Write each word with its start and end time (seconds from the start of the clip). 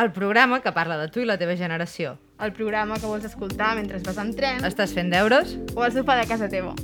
El 0.00 0.12
programa 0.12 0.60
que 0.62 0.72
parla 0.72 0.96
de 0.96 1.08
tu 1.12 1.20
i 1.20 1.26
la 1.28 1.36
teva 1.40 1.56
generació. 1.60 2.14
El 2.46 2.54
programa 2.56 2.96
que 3.02 3.10
vols 3.10 3.26
escoltar 3.28 3.74
mentre 3.80 4.00
vas 4.06 4.22
en 4.22 4.32
tren 4.38 4.64
Estàs 4.70 4.96
fent 4.96 5.12
deures? 5.12 5.56
o 5.74 5.84
al 5.84 5.92
sofà 5.98 6.16
de 6.22 6.26
casa 6.30 6.48
teva. 6.48 6.74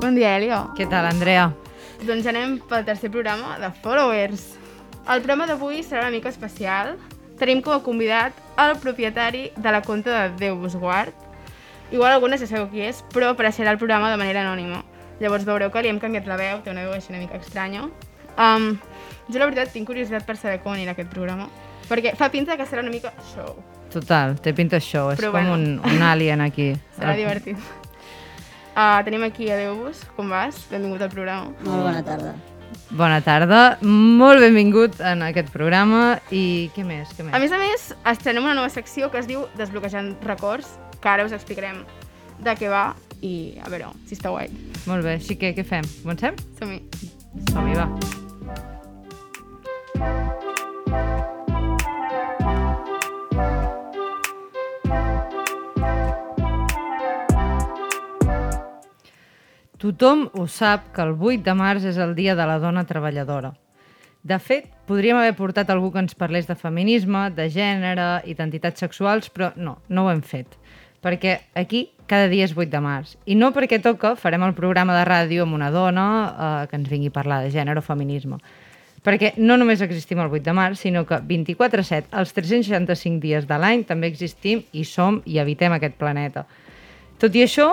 Bon 0.00 0.14
dia, 0.14 0.36
Elio. 0.36 0.60
Què 0.78 0.86
tal, 0.90 1.08
Andrea? 1.08 1.48
Doncs 2.06 2.26
anem 2.30 2.58
pel 2.70 2.84
tercer 2.86 3.10
programa 3.10 3.56
de 3.58 3.70
Followers. 3.82 4.44
El 5.08 5.22
programa 5.24 5.48
d'avui 5.50 5.82
serà 5.82 6.04
una 6.06 6.14
mica 6.14 6.30
especial. 6.30 6.94
Tenim 7.38 7.60
com 7.62 7.74
a 7.74 7.82
convidat 7.82 8.36
el 8.58 8.76
propietari 8.82 9.48
de 9.56 9.72
la 9.74 9.82
conta 9.82 10.14
de 10.14 10.36
Déu 10.44 10.58
vos 10.62 10.76
guard. 10.78 11.14
Igual 11.90 12.12
algunes 12.12 12.40
ja 12.42 12.48
sabeu 12.50 12.68
qui 12.68 12.82
és, 12.84 13.00
però 13.14 13.32
apareixerà 13.32 13.72
al 13.72 13.80
programa 13.80 14.10
de 14.12 14.18
manera 14.20 14.42
anònima. 14.44 14.82
Llavors 15.22 15.46
veureu 15.48 15.70
que 15.72 15.82
li 15.82 15.88
hem 15.90 15.98
canviat 16.02 16.28
la 16.28 16.36
veu, 16.36 16.60
té 16.62 16.70
una 16.70 16.84
veu 16.84 16.92
així 16.94 17.10
una 17.14 17.22
mica 17.22 17.40
estranya. 17.40 17.86
Um, 18.38 18.74
jo 19.26 19.40
la 19.40 19.48
veritat 19.48 19.72
tinc 19.74 19.88
curiositat 19.88 20.26
per 20.28 20.36
saber 20.38 20.60
com 20.62 20.76
anirà 20.76 20.92
aquest 20.94 21.10
programa, 21.10 21.48
perquè 21.88 22.12
fa 22.18 22.28
pinta 22.30 22.58
que 22.60 22.66
serà 22.68 22.84
una 22.84 22.92
mica 22.92 23.10
show. 23.32 23.56
Total, 23.90 24.36
té 24.44 24.52
pinta 24.52 24.76
això, 24.76 25.08
és 25.14 25.18
Però 25.18 25.32
com 25.32 25.48
bueno. 25.48 25.56
un, 25.56 25.94
un 25.96 26.04
alien 26.04 26.44
aquí. 26.44 26.74
Serà 26.98 27.16
divertit. 27.16 27.56
Uh, 28.76 29.00
tenim 29.02 29.24
aquí 29.26 29.48
a 29.50 29.56
Déu-vos, 29.58 30.04
com 30.14 30.28
vas? 30.30 30.60
Benvingut 30.70 31.02
al 31.02 31.10
programa. 31.10 31.54
Molt 31.64 31.88
bona 31.88 32.04
tarda. 32.04 32.34
Bona 32.88 33.18
tarda, 33.24 33.62
molt 33.82 34.40
benvingut 34.44 35.00
en 35.04 35.24
aquest 35.24 35.48
programa 35.52 36.18
i 36.32 36.68
què 36.76 36.84
més? 36.84 37.10
Què 37.16 37.24
més? 37.24 37.34
A 37.34 37.40
més 37.40 37.52
a 37.52 37.58
més, 37.60 37.88
estrenem 38.12 38.44
una 38.44 38.54
nova 38.56 38.68
secció 38.72 39.10
que 39.12 39.20
es 39.20 39.26
diu 39.28 39.46
Desbloquejant 39.58 40.14
records, 40.28 40.76
que 41.02 41.08
ara 41.08 41.26
us 41.26 41.34
explicarem 41.36 41.84
de 42.38 42.54
què 42.58 42.70
va 42.70 42.92
i 43.22 43.58
a 43.62 43.70
veure 43.70 43.90
si 44.06 44.16
està 44.18 44.30
guai. 44.30 44.50
Molt 44.86 45.04
bé, 45.06 45.18
així 45.18 45.38
que 45.38 45.54
què 45.56 45.66
fem? 45.66 45.86
Comencem? 46.02 46.38
Som-hi. 46.58 46.82
Som-hi, 47.52 47.76
va. 47.78 47.88
Tothom 59.78 60.24
ho 60.34 60.48
sap 60.50 60.88
que 60.90 61.04
el 61.06 61.12
8 61.14 61.44
de 61.46 61.54
març 61.54 61.84
és 61.86 61.98
el 62.02 62.16
dia 62.18 62.34
de 62.34 62.46
la 62.50 62.58
dona 62.58 62.82
treballadora. 62.86 63.52
De 64.26 64.38
fet, 64.42 64.66
podríem 64.90 65.20
haver 65.20 65.36
portat 65.38 65.70
algú 65.70 65.92
que 65.94 66.02
ens 66.02 66.16
parlés 66.18 66.48
de 66.48 66.56
feminisme, 66.58 67.28
de 67.30 67.46
gènere, 67.54 68.08
identitats 68.26 68.82
sexuals, 68.82 69.30
però 69.30 69.52
no, 69.54 69.76
no 69.88 70.04
ho 70.04 70.10
hem 70.10 70.24
fet. 70.26 70.58
Perquè 71.04 71.38
aquí 71.54 71.88
cada 72.08 72.26
dia 72.32 72.46
és 72.48 72.54
8 72.56 72.72
de 72.72 72.80
març. 72.82 73.14
I 73.28 73.36
no 73.38 73.52
perquè 73.54 73.78
toca, 73.84 74.14
farem 74.16 74.42
el 74.46 74.56
programa 74.56 74.96
de 74.96 75.04
ràdio 75.06 75.44
amb 75.44 75.54
una 75.54 75.68
dona 75.70 76.06
eh, 76.28 76.64
que 76.70 76.78
ens 76.80 76.88
vingui 76.88 77.12
a 77.12 77.14
parlar 77.14 77.42
de 77.44 77.52
gènere 77.54 77.82
o 77.82 77.84
feminisme. 77.84 78.40
Perquè 79.04 79.34
no 79.38 79.56
només 79.60 79.82
existim 79.84 80.18
el 80.18 80.32
8 80.32 80.42
de 80.48 80.54
març, 80.56 80.80
sinó 80.82 81.04
que 81.06 81.20
24-7, 81.22 82.10
els 82.18 82.32
365 82.34 83.22
dies 83.22 83.46
de 83.46 83.60
l'any, 83.60 83.84
també 83.86 84.10
existim 84.10 84.64
i 84.72 84.82
som 84.84 85.20
i 85.24 85.38
habitem 85.38 85.76
aquest 85.76 85.94
planeta. 86.00 86.46
Tot 87.20 87.36
i 87.36 87.44
això, 87.44 87.68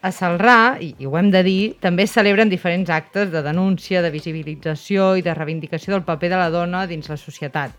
a 0.00 0.12
Salrà, 0.14 0.78
i, 0.80 0.92
i 1.02 1.08
ho 1.08 1.16
hem 1.18 1.32
de 1.34 1.42
dir, 1.42 1.60
també 1.82 2.06
es 2.06 2.14
celebren 2.14 2.50
diferents 2.52 2.90
actes 2.94 3.32
de 3.32 3.42
denúncia, 3.42 4.02
de 4.04 4.12
visibilització 4.14 5.16
i 5.18 5.24
de 5.26 5.34
reivindicació 5.34 5.96
del 5.96 6.06
paper 6.06 6.30
de 6.30 6.38
la 6.38 6.50
dona 6.54 6.86
dins 6.86 7.10
la 7.10 7.18
societat. 7.18 7.74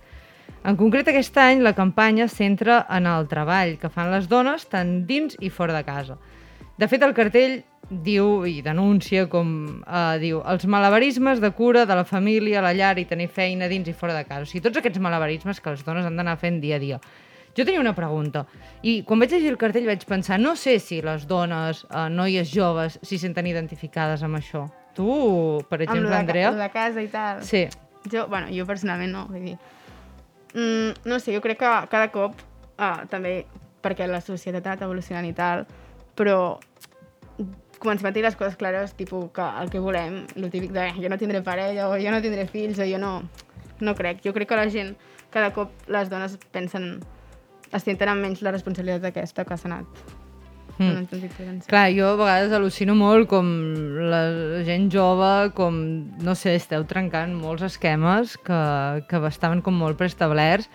En 0.63 0.75
concret, 0.75 1.07
aquest 1.07 1.37
any 1.39 1.61
la 1.63 1.73
campanya 1.73 2.27
centra 2.27 2.81
en 2.91 3.07
el 3.07 3.27
treball 3.31 3.77
que 3.79 3.89
fan 3.89 4.11
les 4.11 4.27
dones 4.27 4.65
tant 4.69 5.05
dins 5.07 5.37
i 5.39 5.49
fora 5.49 5.73
de 5.73 5.83
casa. 5.87 6.17
De 6.79 6.87
fet, 6.87 7.03
el 7.03 7.13
cartell 7.15 7.61
diu 7.89 8.45
i 8.45 8.59
denuncia 8.61 9.25
com 9.31 9.81
eh, 9.81 10.17
diu 10.21 10.43
els 10.45 10.65
malabarismes 10.69 11.39
de 11.41 11.49
cura 11.57 11.85
de 11.89 11.95
la 11.97 12.05
família, 12.05 12.61
la 12.61 12.73
llar 12.75 12.97
i 12.99 13.07
tenir 13.09 13.29
feina 13.33 13.67
dins 13.71 13.87
i 13.89 13.95
fora 13.97 14.13
de 14.13 14.25
casa. 14.27 14.43
O 14.43 14.49
sigui, 14.51 14.61
tots 14.67 14.77
aquests 14.77 15.01
malabarismes 15.01 15.59
que 15.59 15.73
les 15.73 15.83
dones 15.87 16.05
han 16.05 16.19
d'anar 16.19 16.37
fent 16.37 16.61
dia 16.61 16.77
a 16.77 16.83
dia. 16.83 16.99
Jo 17.57 17.65
tenia 17.65 17.81
una 17.81 17.95
pregunta, 17.97 18.45
i 18.85 18.99
quan 19.03 19.19
vaig 19.19 19.33
llegir 19.33 19.49
el 19.49 19.57
cartell 19.57 19.87
vaig 19.89 20.05
pensar, 20.07 20.37
no 20.39 20.53
sé 20.55 20.77
si 20.79 21.01
les 21.01 21.25
dones, 21.27 21.81
eh, 21.89 22.05
noies 22.13 22.51
joves, 22.53 22.99
s'hi 23.01 23.17
senten 23.17 23.49
identificades 23.49 24.23
amb 24.23 24.37
això. 24.37 24.67
Tu, 24.95 25.09
per 25.67 25.81
exemple, 25.81 26.11
Amb 26.13 26.21
Andrea? 26.27 26.51
lo 26.51 26.61
de 26.61 26.69
casa 26.69 27.01
i 27.01 27.07
tal. 27.07 27.43
Sí, 27.43 27.67
Jo, 28.07 28.27
bueno, 28.27 28.47
jo 28.47 28.65
personalment 28.65 29.11
no, 29.11 29.25
vull 29.27 29.43
dir... 29.43 29.57
Mm, 30.53 30.95
no 31.05 31.19
sé, 31.19 31.33
jo 31.35 31.41
crec 31.41 31.59
que 31.59 31.73
cada 31.91 32.09
cop, 32.11 32.39
ah, 32.77 33.05
també 33.09 33.45
perquè 33.83 34.07
la 34.07 34.21
societat 34.21 34.65
ha 34.65 34.73
anat 34.73 34.87
evolucionant 34.87 35.27
i 35.27 35.33
tal, 35.35 35.65
però 36.17 36.59
comencem 37.79 38.09
a 38.09 38.11
tenir 38.11 38.25
les 38.27 38.35
coses 38.35 38.57
clares, 38.59 38.93
tipus 38.93 39.29
que 39.31 39.45
el 39.61 39.69
que 39.71 39.79
volem, 39.79 40.25
el 40.35 40.49
típic 40.51 40.73
de 40.75 40.89
jo 40.97 41.09
no 41.09 41.17
tindré 41.17 41.41
parella 41.41 41.87
o 41.87 41.95
jo 41.97 42.11
no 42.11 42.21
tindré 42.21 42.47
fills 42.47 42.79
o 42.79 42.87
jo 42.87 42.99
no... 42.99 43.21
No 43.79 43.93
crec. 43.95 44.17
Jo 44.25 44.33
crec 44.35 44.49
que 44.49 44.57
la 44.59 44.65
gent, 44.67 44.97
cada 45.31 45.53
cop 45.55 45.71
les 45.87 46.09
dones 46.11 46.33
pensen 46.51 46.97
es 47.71 47.85
amb 47.87 48.19
menys 48.19 48.41
la 48.43 48.51
responsabilitat 48.51 49.05
d'aquesta 49.05 49.45
que 49.45 49.55
s'ha 49.55 49.69
anat. 49.69 50.18
Mm. 50.79 51.63
Clar, 51.67 51.87
jo 51.91 52.07
a 52.13 52.15
vegades 52.15 52.53
al·lucino 52.55 52.95
molt 52.95 53.27
com 53.27 53.45
la 54.09 54.21
gent 54.63 54.89
jove, 54.93 55.51
com, 55.57 55.75
no 56.23 56.35
sé, 56.39 56.55
esteu 56.55 56.85
trencant 56.87 57.33
molts 57.35 57.65
esquemes 57.67 58.37
que, 58.37 58.59
que 59.09 59.21
estaven 59.27 59.61
com 59.61 59.75
molt 59.75 59.99
preestablerts, 59.99 60.69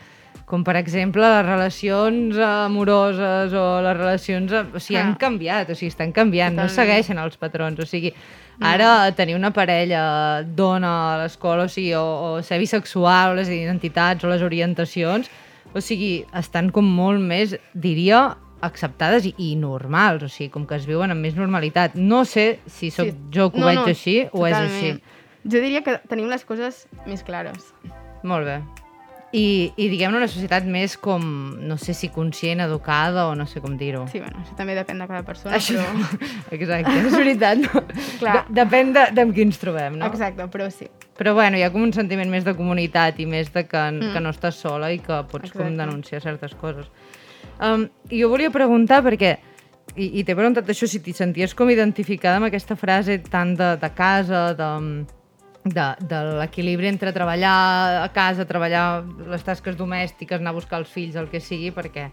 com 0.44 0.60
per 0.66 0.74
exemple 0.76 1.22
les 1.24 1.46
relacions 1.46 2.36
amoroses 2.36 3.54
o 3.56 3.64
les 3.80 3.96
relacions... 3.96 4.52
O 4.74 4.78
sigui, 4.82 4.98
Ah. 5.00 5.06
han 5.06 5.14
canviat, 5.16 5.70
o 5.70 5.74
sigui, 5.78 5.88
estan 5.88 6.12
canviant, 6.12 6.52
no 6.52 6.66
Totalment. 6.66 6.76
segueixen 6.76 7.18
els 7.22 7.36
patrons, 7.40 7.80
o 7.80 7.86
sigui, 7.88 8.12
ara 8.60 9.10
tenir 9.16 9.34
una 9.38 9.50
parella 9.56 10.42
dona 10.44 11.14
a 11.14 11.18
l'escola, 11.22 11.64
o 11.64 11.68
sigui, 11.72 11.94
o, 11.96 12.04
o 12.36 12.42
ser 12.42 12.58
bisexual, 12.60 13.32
o 13.32 13.34
les 13.40 13.48
identitats 13.48 14.22
o 14.24 14.28
les 14.28 14.42
orientacions, 14.44 15.30
o 15.72 15.80
sigui, 15.80 16.26
estan 16.36 16.68
com 16.70 16.84
molt 16.84 17.20
més, 17.24 17.56
diria, 17.72 18.36
acceptades 18.64 19.26
i, 19.28 19.34
i 19.38 19.54
normals, 19.60 20.24
o 20.26 20.30
sigui, 20.32 20.50
com 20.54 20.64
que 20.68 20.78
es 20.80 20.86
viuen 20.88 21.12
amb 21.14 21.20
més 21.24 21.36
normalitat. 21.38 21.94
No 22.00 22.24
sé 22.28 22.60
si 22.66 22.90
sóc 22.94 23.10
sí. 23.12 23.16
jo 23.34 23.50
que 23.52 23.60
ho 23.62 23.68
veig 23.68 23.84
així 23.92 24.16
o 24.32 24.46
és 24.48 24.56
així. 24.58 24.94
Jo 25.44 25.60
diria 25.60 25.84
que 25.84 25.98
tenim 26.08 26.30
les 26.32 26.44
coses 26.48 26.86
més 27.06 27.22
clares. 27.26 27.72
Molt 28.24 28.48
bé. 28.48 28.62
I, 29.34 29.72
i 29.74 29.88
diguem-ne 29.90 30.20
una 30.20 30.28
societat 30.30 30.62
més 30.70 30.92
com, 31.02 31.24
no 31.66 31.74
sé 31.76 31.90
si 31.98 32.06
conscient, 32.14 32.60
educada 32.62 33.24
o 33.26 33.32
no 33.34 33.48
sé 33.50 33.58
com 33.60 33.72
dir-ho. 33.76 34.04
Sí, 34.12 34.20
bueno, 34.22 34.44
això 34.44 34.54
també 34.54 34.76
depèn 34.78 35.00
de 35.02 35.08
cada 35.10 35.24
persona, 35.26 35.56
Això, 35.58 35.82
però... 35.82 36.28
exacte, 36.54 36.92
és 37.00 37.16
veritat. 37.18 37.58
No? 37.64 37.82
Clar. 38.20 38.36
De, 38.46 38.54
depèn 38.60 38.92
de, 38.94 39.08
de 39.16 39.24
amb 39.26 39.34
qui 39.34 39.42
ens 39.42 39.58
trobem, 39.58 39.98
no? 39.98 40.06
Exacte, 40.06 40.46
però 40.52 40.68
sí. 40.70 40.86
Però 41.18 41.34
bueno, 41.34 41.58
hi 41.58 41.66
ha 41.66 41.72
com 41.74 41.82
un 41.82 41.90
sentiment 41.96 42.30
més 42.30 42.46
de 42.46 42.54
comunitat 42.54 43.18
i 43.18 43.26
més 43.26 43.50
de 43.54 43.66
que, 43.66 43.82
Mm. 43.90 44.14
que 44.14 44.22
no 44.22 44.30
estàs 44.30 44.62
sola 44.62 44.92
i 44.94 45.00
que 45.02 45.18
pots 45.26 45.50
com 45.50 45.66
Exacte. 45.66 45.80
denunciar 45.82 46.22
certes 46.22 46.54
coses. 46.54 46.86
Um, 47.62 47.88
jo 48.10 48.28
volia 48.32 48.50
preguntar, 48.50 49.02
perquè, 49.06 49.36
i, 49.94 50.20
i 50.20 50.24
t'he 50.24 50.34
preguntat 50.34 50.68
això, 50.70 50.88
si 50.90 51.00
t'hi 51.04 51.14
senties 51.14 51.54
com 51.54 51.70
identificada 51.70 52.40
amb 52.40 52.48
aquesta 52.48 52.76
frase 52.76 53.20
tant 53.30 53.54
de, 53.58 53.74
de 53.80 53.90
casa, 53.94 54.46
de, 54.58 54.70
de, 55.64 55.86
de 56.00 56.20
l'equilibri 56.40 56.90
entre 56.90 57.12
treballar 57.14 57.54
a 58.02 58.08
casa, 58.12 58.46
treballar 58.48 59.04
les 59.30 59.46
tasques 59.46 59.78
domèstiques, 59.78 60.40
anar 60.40 60.54
a 60.54 60.58
buscar 60.58 60.82
els 60.82 60.90
fills, 60.92 61.16
el 61.16 61.30
que 61.30 61.40
sigui, 61.40 61.70
perquè 61.74 62.10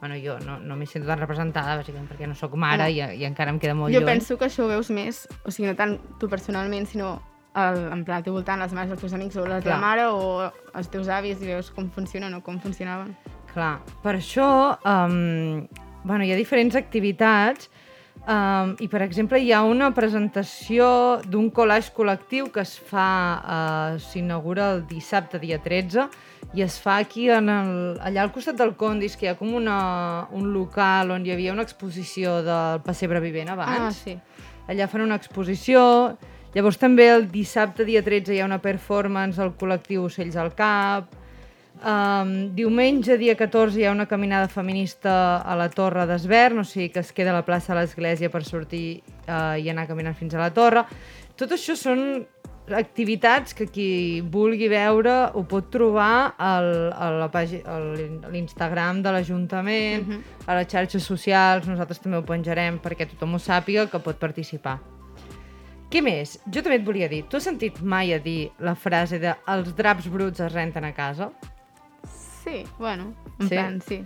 bueno, 0.00 0.16
jo 0.16 0.38
no, 0.40 0.58
no 0.64 0.76
m'hi 0.80 0.86
sento 0.88 1.10
tan 1.10 1.20
representada, 1.20 1.76
bàsicament 1.76 2.08
perquè 2.08 2.26
no 2.26 2.34
sóc 2.34 2.54
mare 2.56 2.86
i, 2.88 3.02
i 3.20 3.26
encara 3.28 3.52
em 3.52 3.58
queda 3.60 3.74
molt 3.76 3.92
Jo 3.92 4.00
lluny. 4.00 4.08
penso 4.08 4.38
que 4.40 4.46
això 4.48 4.64
ho 4.64 4.70
veus 4.70 4.88
més, 4.90 5.26
o 5.44 5.52
sigui, 5.52 5.68
no 5.68 5.76
tant 5.76 5.98
tu 6.18 6.28
personalment, 6.28 6.88
sinó 6.88 7.18
el, 7.52 7.82
en 7.92 8.04
plan, 8.06 8.20
al 8.20 8.24
teu 8.24 8.32
voltant, 8.32 8.62
les 8.62 8.72
mares 8.72 8.94
dels 8.94 9.02
teus 9.04 9.12
amics 9.12 9.36
o 9.36 9.44
la 9.44 9.60
teva 9.60 9.76
Clar. 9.76 9.80
mare 9.82 10.06
o 10.08 10.48
els 10.48 10.88
teus 10.88 11.10
avis 11.12 11.42
i 11.44 11.50
veus 11.52 11.68
com 11.74 11.90
funcionen 11.92 12.32
o 12.34 12.40
com 12.46 12.56
funcionaven. 12.62 13.12
Clar, 13.50 13.80
per 14.04 14.14
això 14.14 14.48
um, 14.86 15.66
bueno, 16.04 16.24
hi 16.24 16.32
ha 16.32 16.38
diferents 16.38 16.76
activitats 16.78 17.68
um, 18.28 18.76
i, 18.78 18.88
per 18.88 19.02
exemple, 19.02 19.40
hi 19.42 19.52
ha 19.52 19.62
una 19.66 19.90
presentació 19.96 20.86
d'un 21.26 21.50
collage 21.54 21.92
col·lectiu 21.96 22.50
que 22.54 22.62
es 22.62 22.76
fa, 22.78 23.10
uh, 23.40 24.00
s'inaugura 24.00 24.70
el 24.76 24.84
dissabte, 24.88 25.40
dia 25.42 25.60
13, 25.62 26.06
i 26.54 26.64
es 26.64 26.80
fa 26.82 26.96
aquí, 27.02 27.28
en 27.30 27.50
el, 27.52 27.74
allà 28.02 28.24
al 28.24 28.32
costat 28.34 28.58
del 28.58 28.74
Condis, 28.78 29.16
que 29.18 29.28
hi 29.28 29.32
ha 29.32 29.36
com 29.38 29.52
una, 29.54 29.78
un 30.34 30.50
local 30.54 31.12
on 31.14 31.26
hi 31.26 31.34
havia 31.34 31.54
una 31.54 31.66
exposició 31.66 32.40
del 32.46 32.82
pessebre 32.86 33.22
vivent 33.22 33.52
abans. 33.52 33.86
Ah, 33.86 33.92
sí. 33.94 34.16
Allà 34.70 34.86
fan 34.90 35.04
una 35.04 35.18
exposició. 35.18 35.82
Llavors 36.54 36.78
també 36.78 37.06
el 37.12 37.28
dissabte, 37.30 37.86
dia 37.86 38.02
13, 38.02 38.34
hi 38.34 38.40
ha 38.42 38.48
una 38.48 38.58
performance 38.62 39.38
al 39.42 39.52
col·lectiu 39.58 40.08
Ocells 40.08 40.38
al 40.38 40.54
Cap. 40.58 41.19
Um, 41.80 42.50
diumenge, 42.52 43.16
dia 43.16 43.32
14, 43.38 43.78
hi 43.80 43.86
ha 43.88 43.92
una 43.94 44.04
caminada 44.04 44.48
feminista 44.52 45.40
a 45.40 45.54
la 45.56 45.70
Torre 45.72 46.04
d'Esvern, 46.04 46.58
o 46.60 46.64
sigui 46.64 46.90
que 46.92 47.00
es 47.00 47.12
queda 47.16 47.30
a 47.32 47.38
la 47.38 47.44
plaça 47.46 47.72
de 47.72 47.78
l'Església 47.80 48.28
per 48.28 48.42
sortir 48.44 49.00
uh, 49.24 49.56
i 49.56 49.70
anar 49.72 49.86
caminant 49.88 50.16
fins 50.18 50.34
a 50.36 50.42
la 50.42 50.50
Torre. 50.52 50.82
Tot 51.40 51.54
això 51.56 51.72
són 51.78 52.26
activitats 52.76 53.54
que 53.56 53.64
qui 53.72 54.20
vulgui 54.20 54.68
veure 54.70 55.14
ho 55.34 55.40
pot 55.48 55.70
trobar 55.72 56.34
al, 56.38 56.68
a 56.92 57.08
l'Instagram 58.30 59.00
de 59.02 59.14
l'Ajuntament, 59.16 60.04
Mhm. 60.06 60.20
a 60.46 60.54
les 60.60 60.68
xarxes 60.68 61.02
socials, 61.02 61.66
nosaltres 61.66 61.98
també 61.98 62.18
ho 62.18 62.22
penjarem 62.28 62.78
perquè 62.78 63.08
tothom 63.08 63.34
ho 63.34 63.38
sàpiga 63.40 63.88
que 63.90 63.98
pot 63.98 64.18
participar. 64.20 64.78
Què 65.90 66.02
més? 66.02 66.38
Jo 66.46 66.60
també 66.62 66.76
et 66.76 66.84
volia 66.84 67.08
dir, 67.08 67.24
tu 67.24 67.36
has 67.38 67.42
sentit 67.48 67.80
mai 67.82 68.12
a 68.12 68.18
dir 68.20 68.52
la 68.60 68.74
frase 68.76 69.18
de 69.18 69.34
els 69.48 69.74
draps 69.74 70.06
bruts 70.08 70.38
es 70.40 70.52
renten 70.52 70.84
a 70.84 70.92
casa? 70.92 71.32
Sí, 72.44 72.64
bueno, 72.78 73.12
en 73.38 73.48
Sí? 73.48 73.54
plan, 73.54 73.80
sí. 73.82 74.04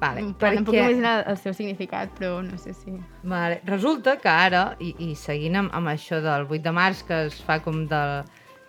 Vale, 0.00 0.22
plan, 0.38 0.56
em 0.56 0.64
puc 0.64 0.74
imaginar 0.78 1.26
el 1.28 1.36
seu 1.36 1.52
significat, 1.52 2.08
però 2.16 2.38
no 2.42 2.56
sé 2.56 2.72
si... 2.72 2.94
Vale. 3.22 3.58
Resulta 3.68 4.14
que 4.16 4.30
ara, 4.32 4.76
i, 4.80 4.94
i 4.98 5.14
seguint 5.14 5.58
amb, 5.60 5.74
amb 5.76 5.90
això 5.92 6.22
del 6.24 6.46
8 6.48 6.62
de 6.64 6.72
març, 6.72 7.02
que 7.04 7.18
es 7.26 7.36
fa 7.44 7.58
com 7.60 7.82
de, 7.90 8.00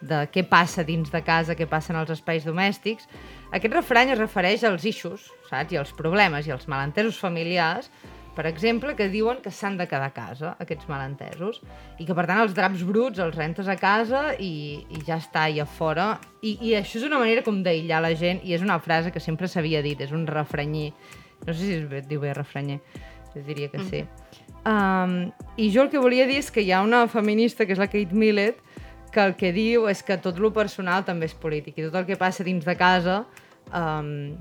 de 0.02 0.20
què 0.34 0.44
passa 0.44 0.84
dins 0.84 1.08
de 1.14 1.22
casa, 1.24 1.56
què 1.56 1.70
passa 1.72 1.94
en 1.94 2.02
els 2.02 2.12
espais 2.12 2.44
domèstics, 2.44 3.08
aquest 3.54 3.74
refrany 3.74 4.12
es 4.12 4.20
refereix 4.20 4.66
als 4.68 4.84
eixos, 4.84 5.30
saps? 5.48 5.72
I 5.72 5.80
als 5.80 5.94
problemes 5.96 6.48
i 6.48 6.52
als 6.52 6.68
malentesos 6.68 7.18
familiars, 7.22 7.88
per 8.36 8.46
exemple, 8.48 8.96
que 8.96 9.10
diuen 9.12 9.42
que 9.44 9.52
s'han 9.52 9.76
de 9.80 9.88
quedar 9.92 10.08
a 10.08 10.16
casa, 10.16 10.54
aquests 10.64 10.88
malentesos, 10.88 11.60
i 12.00 12.06
que, 12.08 12.16
per 12.16 12.26
tant, 12.30 12.40
els 12.46 12.56
draps 12.56 12.86
bruts 12.88 13.20
els 13.20 13.36
rentes 13.36 13.68
a 13.68 13.76
casa 13.80 14.32
i, 14.40 14.86
i 14.88 15.04
ja 15.08 15.20
està, 15.20 15.50
i 15.52 15.60
a 15.60 15.68
fora. 15.68 16.14
I, 16.42 16.56
I 16.64 16.76
això 16.80 17.02
és 17.02 17.08
una 17.08 17.20
manera 17.20 17.44
com 17.44 17.60
d'aïllar 17.66 18.02
la 18.06 18.14
gent, 18.16 18.40
i 18.48 18.56
és 18.56 18.64
una 18.64 18.80
frase 18.80 19.12
que 19.12 19.24
sempre 19.24 19.52
s'havia 19.52 19.84
dit, 19.84 20.00
és 20.00 20.16
un 20.16 20.24
refrenyer. 20.30 20.92
No 21.46 21.54
sé 21.54 21.60
si 21.66 21.80
es 21.82 22.08
diu 22.08 22.22
bé 22.24 22.34
refrenyer, 22.38 22.80
jo 23.34 23.44
diria 23.48 23.72
que 23.72 23.84
sí. 23.90 24.06
Um, 24.62 25.32
I 25.58 25.72
jo 25.74 25.88
el 25.88 25.90
que 25.90 26.00
volia 26.00 26.28
dir 26.30 26.38
és 26.38 26.52
que 26.54 26.62
hi 26.62 26.72
ha 26.72 26.84
una 26.86 27.08
feminista, 27.10 27.66
que 27.66 27.74
és 27.74 27.82
la 27.82 27.90
Kate 27.90 28.14
Millett, 28.14 28.62
que 29.12 29.24
el 29.26 29.36
que 29.36 29.52
diu 29.52 29.88
és 29.92 30.04
que 30.08 30.18
tot 30.22 30.40
lo 30.40 30.54
personal 30.56 31.04
també 31.04 31.28
és 31.28 31.36
polític 31.36 31.78
i 31.78 31.88
tot 31.90 31.98
el 32.00 32.08
que 32.08 32.18
passa 32.20 32.46
dins 32.48 32.64
de 32.64 32.76
casa 32.80 33.24
um, 33.76 34.38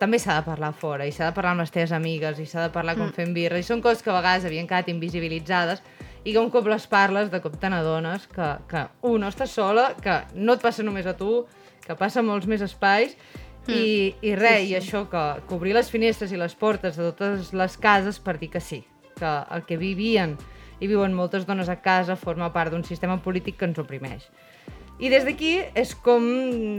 també 0.00 0.18
s'ha 0.18 0.38
de 0.38 0.46
parlar 0.46 0.72
fora 0.72 1.06
i 1.06 1.12
s'ha 1.12 1.28
de 1.28 1.36
parlar 1.36 1.52
amb 1.52 1.62
les 1.62 1.72
teves 1.74 1.92
amigues 1.92 2.38
i 2.40 2.46
s'ha 2.48 2.66
de 2.66 2.72
parlar 2.72 2.96
com 2.96 3.10
fent 3.12 3.34
birra 3.36 3.58
i 3.60 3.66
són 3.66 3.82
coses 3.84 4.00
que 4.02 4.10
a 4.12 4.16
vegades 4.16 4.46
havien 4.48 4.68
quedat 4.68 4.88
invisibilitzades 4.88 5.82
i 6.24 6.32
que 6.32 6.40
un 6.40 6.48
cop 6.52 6.68
les 6.72 6.86
parles 6.88 7.28
de 7.32 7.40
cop 7.44 7.58
te 7.60 7.68
n'adones 7.68 8.24
que, 8.32 8.48
que 8.68 8.86
un, 9.08 9.20
no 9.20 9.28
estàs 9.28 9.52
sola, 9.56 9.90
que 10.00 10.22
no 10.34 10.56
et 10.56 10.64
passa 10.64 10.84
només 10.84 11.08
a 11.08 11.16
tu, 11.16 11.44
que 11.84 11.96
passa 12.00 12.20
a 12.20 12.24
molts 12.24 12.48
més 12.48 12.64
espais 12.64 13.16
i, 13.68 14.14
i 14.24 14.34
res, 14.36 14.68
i 14.68 14.76
això, 14.78 15.04
que, 15.10 15.24
que 15.46 15.56
obrir 15.56 15.76
les 15.76 15.90
finestres 15.92 16.32
i 16.32 16.40
les 16.40 16.56
portes 16.56 16.96
de 16.96 17.10
totes 17.12 17.52
les 17.56 17.76
cases 17.80 18.20
per 18.24 18.38
dir 18.40 18.50
que 18.52 18.60
sí, 18.64 18.82
que 19.18 19.34
el 19.52 19.66
que 19.68 19.76
vivien 19.80 20.36
i 20.80 20.88
viuen 20.88 21.12
moltes 21.14 21.44
dones 21.48 21.68
a 21.68 21.76
casa 21.84 22.16
forma 22.16 22.48
part 22.52 22.72
d'un 22.72 22.84
sistema 22.88 23.18
polític 23.20 23.60
que 23.60 23.68
ens 23.68 23.80
oprimeix. 23.80 24.30
I 25.00 25.08
des 25.08 25.24
d'aquí 25.24 25.54
és 25.74 25.94
com 26.04 26.24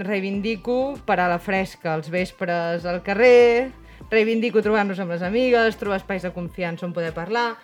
reivindico 0.06 0.96
parar 1.08 1.28
la 1.32 1.40
fresca 1.42 1.96
els 1.98 2.10
vespres 2.14 2.86
al 2.86 3.00
carrer, 3.02 3.72
reivindico 4.12 4.62
trobar-nos 4.62 5.00
amb 5.02 5.16
les 5.16 5.24
amigues, 5.26 5.78
trobar 5.80 5.98
espais 6.02 6.22
de 6.28 6.32
confiança 6.36 6.86
on 6.86 6.94
poder 6.94 7.14
parlar 7.18 7.56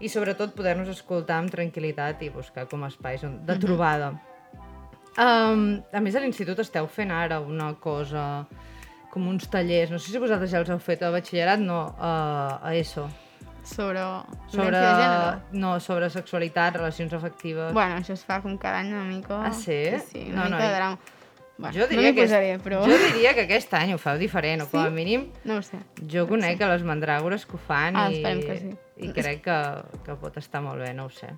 i 0.00 0.08
sobretot 0.12 0.54
poder-nos 0.56 0.88
escoltar 0.92 1.38
amb 1.42 1.52
tranquil·litat 1.52 2.22
i 2.24 2.30
buscar 2.32 2.66
com 2.68 2.84
a 2.84 2.88
espais 2.88 3.24
on- 3.24 3.42
de 3.46 3.58
trobada. 3.60 4.14
Um, 5.16 5.80
a 5.92 6.00
més, 6.04 6.14
a 6.16 6.20
l'institut 6.20 6.58
esteu 6.60 6.86
fent 6.92 7.10
ara 7.10 7.38
una 7.40 7.74
cosa 7.80 8.46
com 9.12 9.28
uns 9.28 9.46
tallers, 9.48 9.90
no 9.90 9.98
sé 9.98 10.12
si 10.12 10.18
vosaltres 10.20 10.50
ja 10.52 10.58
els 10.60 10.68
heu 10.68 10.78
fet 10.78 11.02
a 11.02 11.10
batxillerat, 11.10 11.60
no, 11.60 11.94
a, 11.98 12.58
a 12.62 12.74
ESO. 12.76 13.06
Sobre, 13.66 13.98
Sobre, 14.48 14.78
no, 15.52 15.80
sobre 15.80 16.08
sexualitat, 16.10 16.76
relacions 16.78 17.12
afectives. 17.12 17.72
Bueno, 17.74 17.96
això 17.98 18.14
es 18.14 18.22
fa 18.24 18.40
com 18.44 18.54
cada 18.62 18.78
any 18.84 18.92
una 18.94 19.02
mica... 19.04 19.40
Ah, 19.42 19.52
sí? 19.52 19.80
Sí, 19.90 20.00
sí 20.12 20.24
una 20.30 20.44
No, 20.44 20.50
no, 20.50 20.56
mica 20.56 20.64
i- 20.64 20.68
de 20.70 20.74
drama. 20.76 20.98
Bueno, 21.58 21.72
jo 21.74 21.80
no 21.80 21.86
diria, 21.88 22.10
m'hi 22.10 22.14
que, 22.14 22.24
posaré, 22.26 22.50
però... 22.60 22.82
jo 22.84 22.96
diria 23.00 23.30
que 23.34 23.46
aquest 23.46 23.72
any 23.74 23.94
ho 23.94 23.98
feu 23.98 24.18
diferent, 24.20 24.60
o 24.62 24.66
com 24.68 24.80
a 24.82 24.88
Sí? 24.90 24.92
mínim 24.92 25.22
No 25.48 25.56
ho 25.56 25.62
sé. 25.64 25.78
jo 26.06 26.26
conec 26.28 26.60
a 26.60 26.68
les 26.68 26.82
mandràgores 26.84 27.46
que 27.48 27.56
ho 27.56 27.58
fan 27.58 27.96
Ah, 27.96 28.10
i, 28.10 28.18
esperem 28.18 28.42
que 28.44 28.56
sí. 28.60 28.72
i 29.08 29.12
crec 29.16 29.40
que, 29.46 29.56
que 30.04 30.16
pot 30.20 30.36
estar 30.36 30.60
molt 30.62 30.82
bé, 30.84 30.92
no 30.94 31.06
ho 31.06 31.10
sé. 31.10 31.30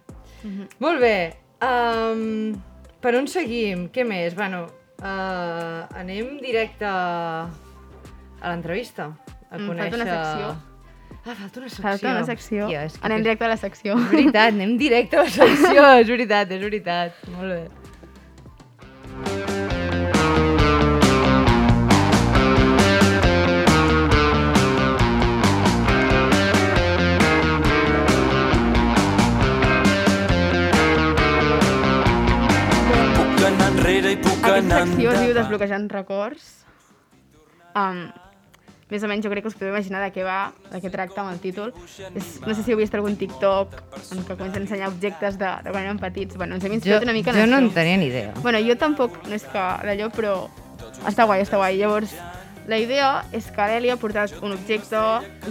Mhm. 0.43 0.67
Molt 0.81 1.01
bé, 1.01 1.37
um, 1.63 2.53
per 3.01 3.15
on 3.15 3.29
seguim? 3.31 3.89
Què 3.95 4.05
més? 4.05 4.35
Bueno, 4.35 4.65
uh, 4.99 5.87
anem 5.97 6.37
directe 6.43 6.85
a 6.85 7.47
l'entrevista. 8.43 9.13
A 9.51 9.57
Em 9.57 9.69
conèixer... 9.71 9.91
falta 9.91 10.03
una 10.03 10.25
secció. 10.25 10.68
Ah, 11.29 11.35
falta 11.37 11.61
una 11.61 11.69
secció. 11.69 11.83
Falta 11.85 12.13
una 12.15 12.25
secció. 12.25 12.65
Hòstia, 12.65 12.85
és 12.89 12.95
que 12.97 13.05
Anem 13.09 13.25
directe 13.27 13.45
a 13.45 13.51
la 13.53 13.59
secció. 13.61 13.97
És 13.99 14.09
veritat, 14.15 14.55
anem 14.55 14.77
directe 14.81 15.19
a 15.19 15.27
la 15.27 15.35
secció, 15.41 15.85
és 16.01 16.13
veritat, 16.15 16.55
és 16.57 16.63
veritat. 16.65 17.21
Molt 17.35 17.53
bé. 17.53 18.79
Puc 32.09 33.43
anar 33.49 33.69
enrere 33.73 34.15
i 34.15 34.19
puc 34.23 34.33
Aquesta 34.39 34.55
anar 34.63 34.81
secció 34.87 35.13
es 35.13 35.21
diu. 35.25 35.35
Desbloquejant 35.37 35.87
records. 35.93 36.47
Um, 37.79 38.01
més 38.89 39.05
o 39.05 39.09
menys 39.11 39.25
jo 39.25 39.31
crec 39.33 39.45
que 39.45 39.51
us 39.51 39.57
podeu 39.59 39.75
imaginar 39.75 40.01
de 40.05 40.09
què 40.15 40.25
va, 40.25 40.53
de 40.71 40.81
què 40.81 40.91
tracta 40.93 41.21
amb 41.23 41.35
el 41.35 41.41
títol. 41.43 41.75
És, 42.15 42.39
no 42.45 42.55
sé 42.55 42.65
si 42.65 42.73
heu 42.73 42.81
vist 42.81 42.95
algun 42.97 43.19
TikTok 43.21 43.77
en 44.15 44.23
què 44.25 44.37
comença 44.37 44.57
a 44.57 44.63
ensenyar 44.63 44.89
objectes 44.93 45.37
de, 45.41 45.51
de 45.65 45.75
quan 45.75 45.85
érem 45.85 46.01
petits. 46.01 46.39
Bueno, 46.41 46.57
ens 46.57 46.65
hem 46.65 46.73
Jo, 46.73 46.81
inspirat 46.81 47.05
una 47.09 47.17
mica 47.17 47.35
jo 47.37 47.45
en 47.45 47.53
no 47.53 47.61
en 47.61 47.71
tenia 47.77 47.99
ni 48.01 48.09
idea. 48.09 48.33
Bueno, 48.41 48.63
jo 48.65 48.79
tampoc, 48.81 49.21
no 49.29 49.37
és 49.37 49.45
que 49.45 49.67
d'allò, 49.85 50.09
però 50.15 50.39
està 51.09 51.29
guai, 51.29 51.45
està 51.45 51.61
guai. 51.61 51.77
Llavors, 51.81 52.15
la 52.69 52.81
idea 52.81 53.11
és 53.37 53.51
que 53.53 53.69
l'Eli 53.69 53.93
ha 53.93 53.99
portat 54.01 54.41
un 54.41 54.57
objecte, 54.57 55.05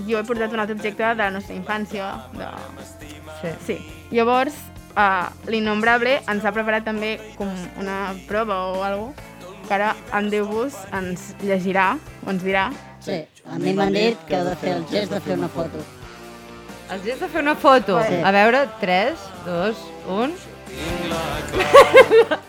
jo 0.09 0.17
he 0.17 0.25
portat 0.25 0.53
un 0.53 0.65
altre 0.65 0.77
objecte 0.77 1.05
de 1.05 1.21
la 1.21 1.29
nostra 1.33 1.55
infància, 1.57 2.09
de... 2.33 2.49
Sí. 3.37 3.53
Sí. 3.67 3.77
Llavors, 4.09 4.57
uh, 4.97 5.29
l'innombrable 5.49 6.19
ens 6.25 6.45
ha 6.45 6.53
preparat 6.55 6.85
també 6.89 7.17
com 7.37 7.53
una 7.77 8.15
prova 8.29 8.63
o 8.73 8.83
alguna 8.85 9.13
que 9.67 9.75
ara 9.75 9.95
en 10.15 10.29
Déu-vos 10.31 10.75
ens 10.95 11.33
llegirà 11.43 11.97
o 12.23 12.31
ens 12.31 12.43
dirà. 12.45 12.69
Sí, 13.07 13.17
a 13.47 13.57
mi 13.61 13.73
m'han 13.77 13.93
dit 13.95 14.19
que 14.27 14.35
heu 14.39 14.45
de 14.49 14.55
fer 14.59 14.73
el 14.75 14.85
gest 14.91 15.13
de 15.15 15.19
fer 15.23 15.37
una 15.39 15.47
foto. 15.53 15.83
Els 16.91 17.07
has 17.13 17.19
de 17.19 17.27
fer 17.31 17.41
una 17.43 17.55
foto. 17.59 17.97
Sí. 18.07 18.19
A 18.23 18.31
veure, 18.35 18.61
3, 18.81 19.25
2, 19.47 19.81
1... 20.17 20.35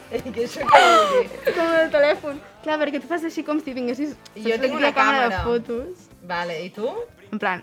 I 0.08 0.20
això 0.42 0.64
què 0.66 0.80
vol 0.82 1.08
dir? 1.12 1.54
Com 1.56 1.72
el 1.78 1.90
telèfon. 1.94 2.38
Clar, 2.64 2.76
perquè 2.82 3.00
tu 3.02 3.08
fas 3.10 3.24
així 3.28 3.42
com 3.46 3.60
si 3.62 3.74
tinguessis... 3.76 4.14
Jo 4.36 4.58
tinc 4.62 4.74
una 4.78 4.90
càmera 4.94 5.28
càmera. 5.28 5.32
de 5.32 5.40
fotos. 5.46 6.06
Vale, 6.30 6.58
i 6.66 6.70
tu? 6.74 6.88
En 7.32 7.38
plan, 7.42 7.62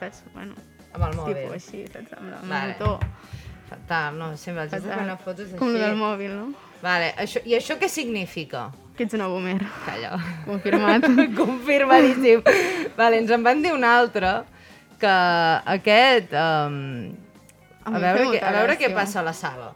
saps? 0.00 0.22
Bueno, 0.34 0.56
Amb 0.92 1.04
el 1.08 1.16
mòbil. 1.20 1.34
tipus 1.42 1.54
així, 1.60 1.84
saps? 1.92 2.16
Amb 2.18 2.32
el 2.32 2.50
Vale. 2.50 2.76
motor. 2.78 3.06
Fatal, 3.70 4.18
no, 4.20 4.30
sempre 4.38 4.66
els 4.66 4.74
has 4.76 4.84
de 4.84 4.92
fer 4.92 5.02
una 5.04 5.16
foto 5.22 5.44
així. 5.46 5.56
Com 5.60 5.72
el 5.74 5.80
del 5.82 5.96
mòbil, 6.00 6.34
no? 6.36 6.50
Vale, 6.82 7.12
això, 7.24 7.42
i 7.48 7.56
això 7.58 7.78
què 7.80 7.88
significa? 7.90 8.68
Que 8.96 9.04
ets 9.04 9.14
una 9.14 9.26
boomer. 9.28 9.60
Calla. 9.84 10.16
Confirmat. 10.46 11.04
Confirmadíssim. 11.40 12.42
vale, 12.96 13.18
ens 13.20 13.30
en 13.30 13.42
van 13.44 13.62
dir 13.62 13.72
un 13.76 13.84
altre 13.84 14.30
que 14.98 15.14
aquest... 15.76 16.32
Um, 16.32 17.12
A 17.86 17.90
a, 17.92 17.94
em 17.94 18.02
veure 18.02 18.18
què, 18.18 18.24
molta 18.30 18.48
a 18.48 18.52
veure 18.56 18.76
què 18.80 18.88
passa 18.96 19.20
a 19.20 19.24
la 19.26 19.32
sala. 19.36 19.68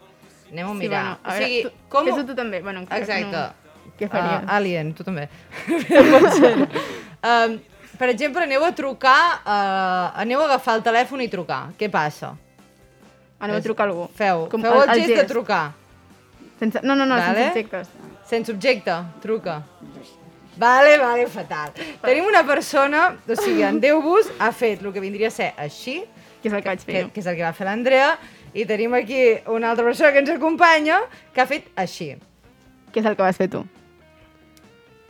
Anem 0.51 0.67
a 0.67 0.73
Sí, 0.73 0.79
mirar. 0.81 1.03
bueno, 1.03 1.19
a 1.23 1.29
o 1.29 1.33
veure, 1.33 1.45
sigui, 1.47 1.63
tu, 1.63 1.71
com... 1.93 2.09
Fes-ho 2.09 2.25
tu 2.27 2.35
també. 2.35 2.63
Bueno, 2.65 2.87
que 2.89 2.97
Exacte. 2.97 3.31
no... 3.31 3.93
Què 4.01 4.09
faries? 4.09 4.41
Uh, 4.47 4.51
alien, 4.57 4.95
tu 4.97 5.05
també. 5.05 5.29
Um, 7.21 7.59
per 8.01 8.09
exemple, 8.09 8.41
aneu 8.47 8.63
a 8.65 8.71
trucar, 8.73 9.43
uh, 9.45 10.07
aneu 10.23 10.41
a 10.41 10.47
agafar 10.47 10.79
el 10.79 10.83
telèfon 10.87 11.21
i 11.21 11.27
trucar. 11.29 11.67
Què 11.77 11.91
passa? 11.93 12.31
Aneu 13.45 13.59
a 13.59 13.61
trucar 13.61 13.85
a 13.85 13.91
algú. 13.91 14.07
Feu, 14.17 14.47
Com 14.49 14.63
feu 14.65 14.79
el, 14.81 14.93
gest, 15.03 15.13
de 15.19 15.25
trucar. 15.29 15.59
Sense... 16.63 16.81
No, 16.83 16.95
no, 16.97 17.05
no, 17.05 17.19
Vale. 17.21 17.35
sense 17.35 17.51
objectes. 17.51 17.91
Sense 18.31 18.53
objecte, 18.55 18.95
truca. 19.21 19.59
Vale, 20.61 20.97
vale, 20.99 21.27
fatal. 21.27 21.73
Tenim 22.05 22.29
una 22.31 22.45
persona, 22.47 23.09
o 23.27 23.37
sigui, 23.39 23.65
en 23.67 23.81
Déu-vos 23.83 24.29
ha 24.39 24.53
fet 24.55 24.85
el 24.85 24.93
que 24.95 25.03
vindria 25.03 25.33
a 25.33 25.35
ser 25.35 25.51
així, 25.59 26.05
Que 26.41 26.49
és 26.49 26.55
el 26.57 26.63
que 26.63 26.71
vaig 26.71 26.85
fer 26.85 26.95
que, 26.95 27.09
que 27.13 27.21
és 27.21 27.27
el 27.29 27.37
que 27.37 27.45
va 27.45 27.53
fer 27.53 27.67
l'Andrea, 27.69 28.15
i 28.57 28.65
tenim 28.65 28.95
aquí 28.97 29.19
una 29.53 29.75
altra 29.75 29.85
persona 29.85 30.13
que 30.15 30.23
ens 30.23 30.31
acompanya, 30.33 31.03
que 31.35 31.43
ha 31.43 31.47
fet 31.51 31.69
així. 31.77 32.15
Què 32.91 33.03
és 33.03 33.09
el 33.11 33.17
que 33.19 33.27
vas 33.27 33.37
fer 33.37 33.51
tu? 33.53 33.61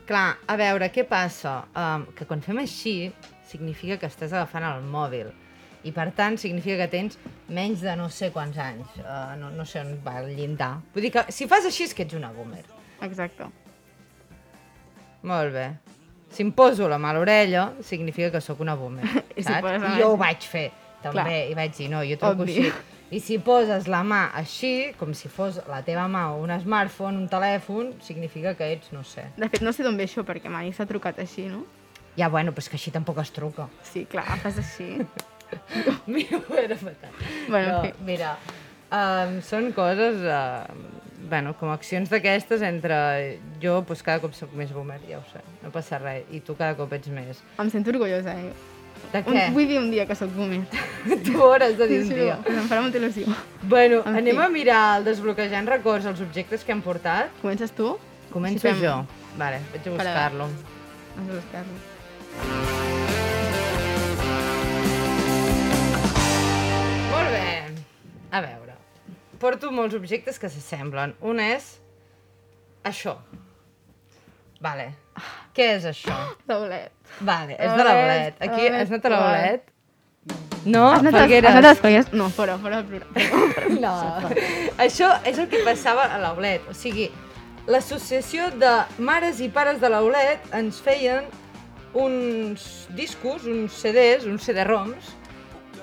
Clar, 0.08 0.40
a 0.50 0.56
veure, 0.58 0.88
què 0.90 1.04
passa? 1.06 1.60
Um, 1.70 2.08
que 2.16 2.26
quan 2.26 2.42
fem 2.42 2.58
així, 2.64 3.12
significa 3.46 4.00
que 4.00 4.10
estàs 4.10 4.34
agafant 4.34 4.66
el 4.72 4.82
mòbil. 4.90 5.30
I 5.86 5.94
per 5.96 6.10
tant, 6.16 6.34
significa 6.36 6.82
que 6.82 6.90
tens 6.96 7.16
menys 7.48 7.86
de 7.86 7.94
no 7.96 8.10
sé 8.12 8.32
quants 8.34 8.58
anys. 8.60 8.98
Uh, 9.04 9.38
no, 9.38 9.54
no 9.54 9.64
sé 9.64 9.84
on 9.84 9.94
va 10.04 10.18
el 10.24 10.34
llindar. 10.34 10.74
Vull 10.92 11.06
dir 11.06 11.14
que 11.14 11.24
si 11.32 11.46
fas 11.48 11.70
així 11.70 11.86
és 11.86 11.94
que 11.94 12.08
ets 12.08 12.18
una 12.18 12.34
boomer. 12.34 12.66
Exacte. 13.02 13.46
Molt 15.22 15.52
bé. 15.52 15.66
Si 16.30 16.44
em 16.46 16.52
poso 16.54 16.86
la 16.88 16.98
mà 17.02 17.10
a 17.10 17.16
l'orella, 17.18 17.64
significa 17.82 18.30
que 18.30 18.40
sóc 18.40 18.60
una 18.62 18.76
boomer, 18.78 19.04
I 19.38 19.42
si 19.42 19.48
saps? 19.48 19.60
poses 19.64 19.82
la 19.82 19.96
I 19.96 20.00
jo 20.00 20.12
ho 20.12 20.16
vaig 20.20 20.46
fer, 20.46 20.68
també, 21.02 21.24
Clar. 21.24 21.50
i 21.50 21.56
vaig 21.58 21.74
dir, 21.76 21.88
no, 21.90 22.04
jo 22.06 22.16
truco 22.20 22.44
Obvi. 22.46 22.56
així. 22.68 22.72
I 23.10 23.18
si 23.18 23.40
poses 23.42 23.88
la 23.90 24.04
mà 24.06 24.20
així, 24.38 24.92
com 25.00 25.10
si 25.18 25.26
fos 25.28 25.56
la 25.66 25.80
teva 25.82 26.04
mà 26.06 26.28
o 26.30 26.44
un 26.44 26.52
smartphone, 26.62 27.18
un 27.18 27.26
telèfon, 27.28 27.88
significa 28.06 28.52
que 28.54 28.68
ets, 28.76 28.92
no 28.94 29.02
sé. 29.02 29.24
De 29.36 29.48
fet, 29.50 29.64
no 29.66 29.72
sé 29.74 29.82
d'on 29.82 29.98
ve 29.98 30.06
això, 30.06 30.22
perquè 30.28 30.48
mai 30.52 30.70
s'ha 30.72 30.86
trucat 30.86 31.18
així, 31.18 31.48
no? 31.50 31.64
Ja, 32.16 32.28
bueno, 32.30 32.52
però 32.54 32.62
és 32.62 32.68
que 32.70 32.78
així 32.78 32.92
tampoc 32.94 33.18
es 33.18 33.32
truca. 33.34 33.66
Sí, 33.82 34.04
clar, 34.10 34.28
fas 34.44 34.60
així. 34.62 34.92
Mira, 36.06 36.38
ho 36.38 36.54
era 36.54 36.76
fatal. 36.78 37.10
Bueno, 37.48 37.66
en 37.66 37.74
no, 37.74 37.82
fi. 37.82 37.92
mira, 38.06 38.36
um, 38.94 39.40
són 39.42 39.72
coses, 39.74 40.22
uh, 40.22 40.99
bueno, 41.30 41.54
com 41.56 41.70
accions 41.72 42.10
d'aquestes 42.10 42.60
entre 42.66 42.96
jo, 43.62 43.78
doncs 43.86 44.02
cada 44.04 44.20
cop 44.20 44.34
sóc 44.36 44.52
més 44.58 44.72
boomer, 44.74 44.98
ja 45.08 45.20
ho 45.20 45.24
sé, 45.32 45.40
no 45.62 45.70
passa 45.72 45.98
res, 46.02 46.26
i 46.34 46.40
tu 46.44 46.56
cada 46.58 46.74
cop 46.76 46.92
ets 46.98 47.08
més. 47.14 47.40
Em 47.62 47.70
sento 47.72 47.94
orgullosa, 47.94 48.34
eh? 48.34 48.50
De 49.12 49.22
Un, 49.24 49.32
què? 49.32 49.44
vull 49.54 49.66
dir 49.70 49.78
un 49.80 49.88
dia 49.90 50.04
que 50.06 50.14
sóc 50.18 50.28
boomer. 50.36 50.60
Tu 51.24 51.32
hauràs 51.40 51.78
de 51.78 51.86
dir 51.88 52.00
un 52.02 52.08
Sí, 52.10 52.14
dia. 52.18 52.36
sí, 52.44 52.52
em 52.52 52.66
farà 52.68 52.82
molta 52.84 52.98
il·lusió. 53.00 53.30
Bueno, 53.62 54.02
En 54.04 54.16
anem 54.20 54.36
fi. 54.36 54.42
a 54.44 54.48
mirar 54.52 54.82
el 54.98 55.04
desbloquejant 55.08 55.70
records, 55.70 56.04
els 56.10 56.20
objectes 56.20 56.64
que 56.66 56.72
hem 56.76 56.82
portat. 56.84 57.30
Comences 57.40 57.72
tu? 57.72 57.94
Començo 58.34 58.60
Així 58.60 58.68
fem- 58.68 58.84
jo. 58.84 58.98
Vale, 59.38 59.62
vaig 59.72 59.86
a 59.88 59.96
buscar-lo. 59.96 60.50
Has 60.50 61.26
de 61.26 61.32
buscar-lo. 61.40 62.90
Molt 67.10 67.30
bé. 67.34 67.46
A 68.30 68.40
veure, 68.44 68.69
porto 69.40 69.70
molts 69.72 69.94
objectes 69.96 70.38
que 70.38 70.50
s'assemblen. 70.52 71.14
Un 71.24 71.40
és 71.40 71.72
això. 72.86 73.16
Vale. 74.60 74.90
Què 75.56 75.66
és 75.78 75.84
això? 75.88 76.14
Taulet. 76.48 76.92
Vale, 77.26 77.56
és 77.58 77.72
de 77.76 77.84
l'aulet. 77.84 78.36
Aquí 78.44 78.68
L'aulet, 78.68 78.80
has 78.82 78.90
anat 78.92 79.06
a 79.06 79.12
l'aulet. 79.14 79.40
l'aulet? 79.40 79.66
No, 80.66 80.82
Has 80.92 81.00
anat, 81.00 81.14
a, 81.14 81.16
has 81.16 81.22
Falgueres. 81.22 81.50
anat 81.50 81.64
a 81.64 81.68
les 81.70 81.78
Falgueres? 81.80 82.12
No, 82.12 82.28
fora, 82.36 82.58
fora 82.60 82.82
del 82.82 83.00
programa. 83.00 83.80
No. 83.80 84.30
Això 84.84 85.08
és 85.24 85.38
el 85.40 85.48
que 85.48 85.62
passava 85.64 86.04
a 86.12 86.18
l'aulet. 86.20 86.66
O 86.68 86.74
sigui, 86.76 87.08
l'associació 87.66 88.50
de 88.60 88.74
mares 89.00 89.40
i 89.40 89.48
pares 89.48 89.80
de 89.80 89.88
l'aulet 89.88 90.44
ens 90.56 90.80
feien 90.84 91.24
uns 91.96 92.86
discos, 92.94 93.46
uns 93.48 93.72
CDs, 93.80 94.26
uns 94.28 94.44
CD-ROMs, 94.46 95.14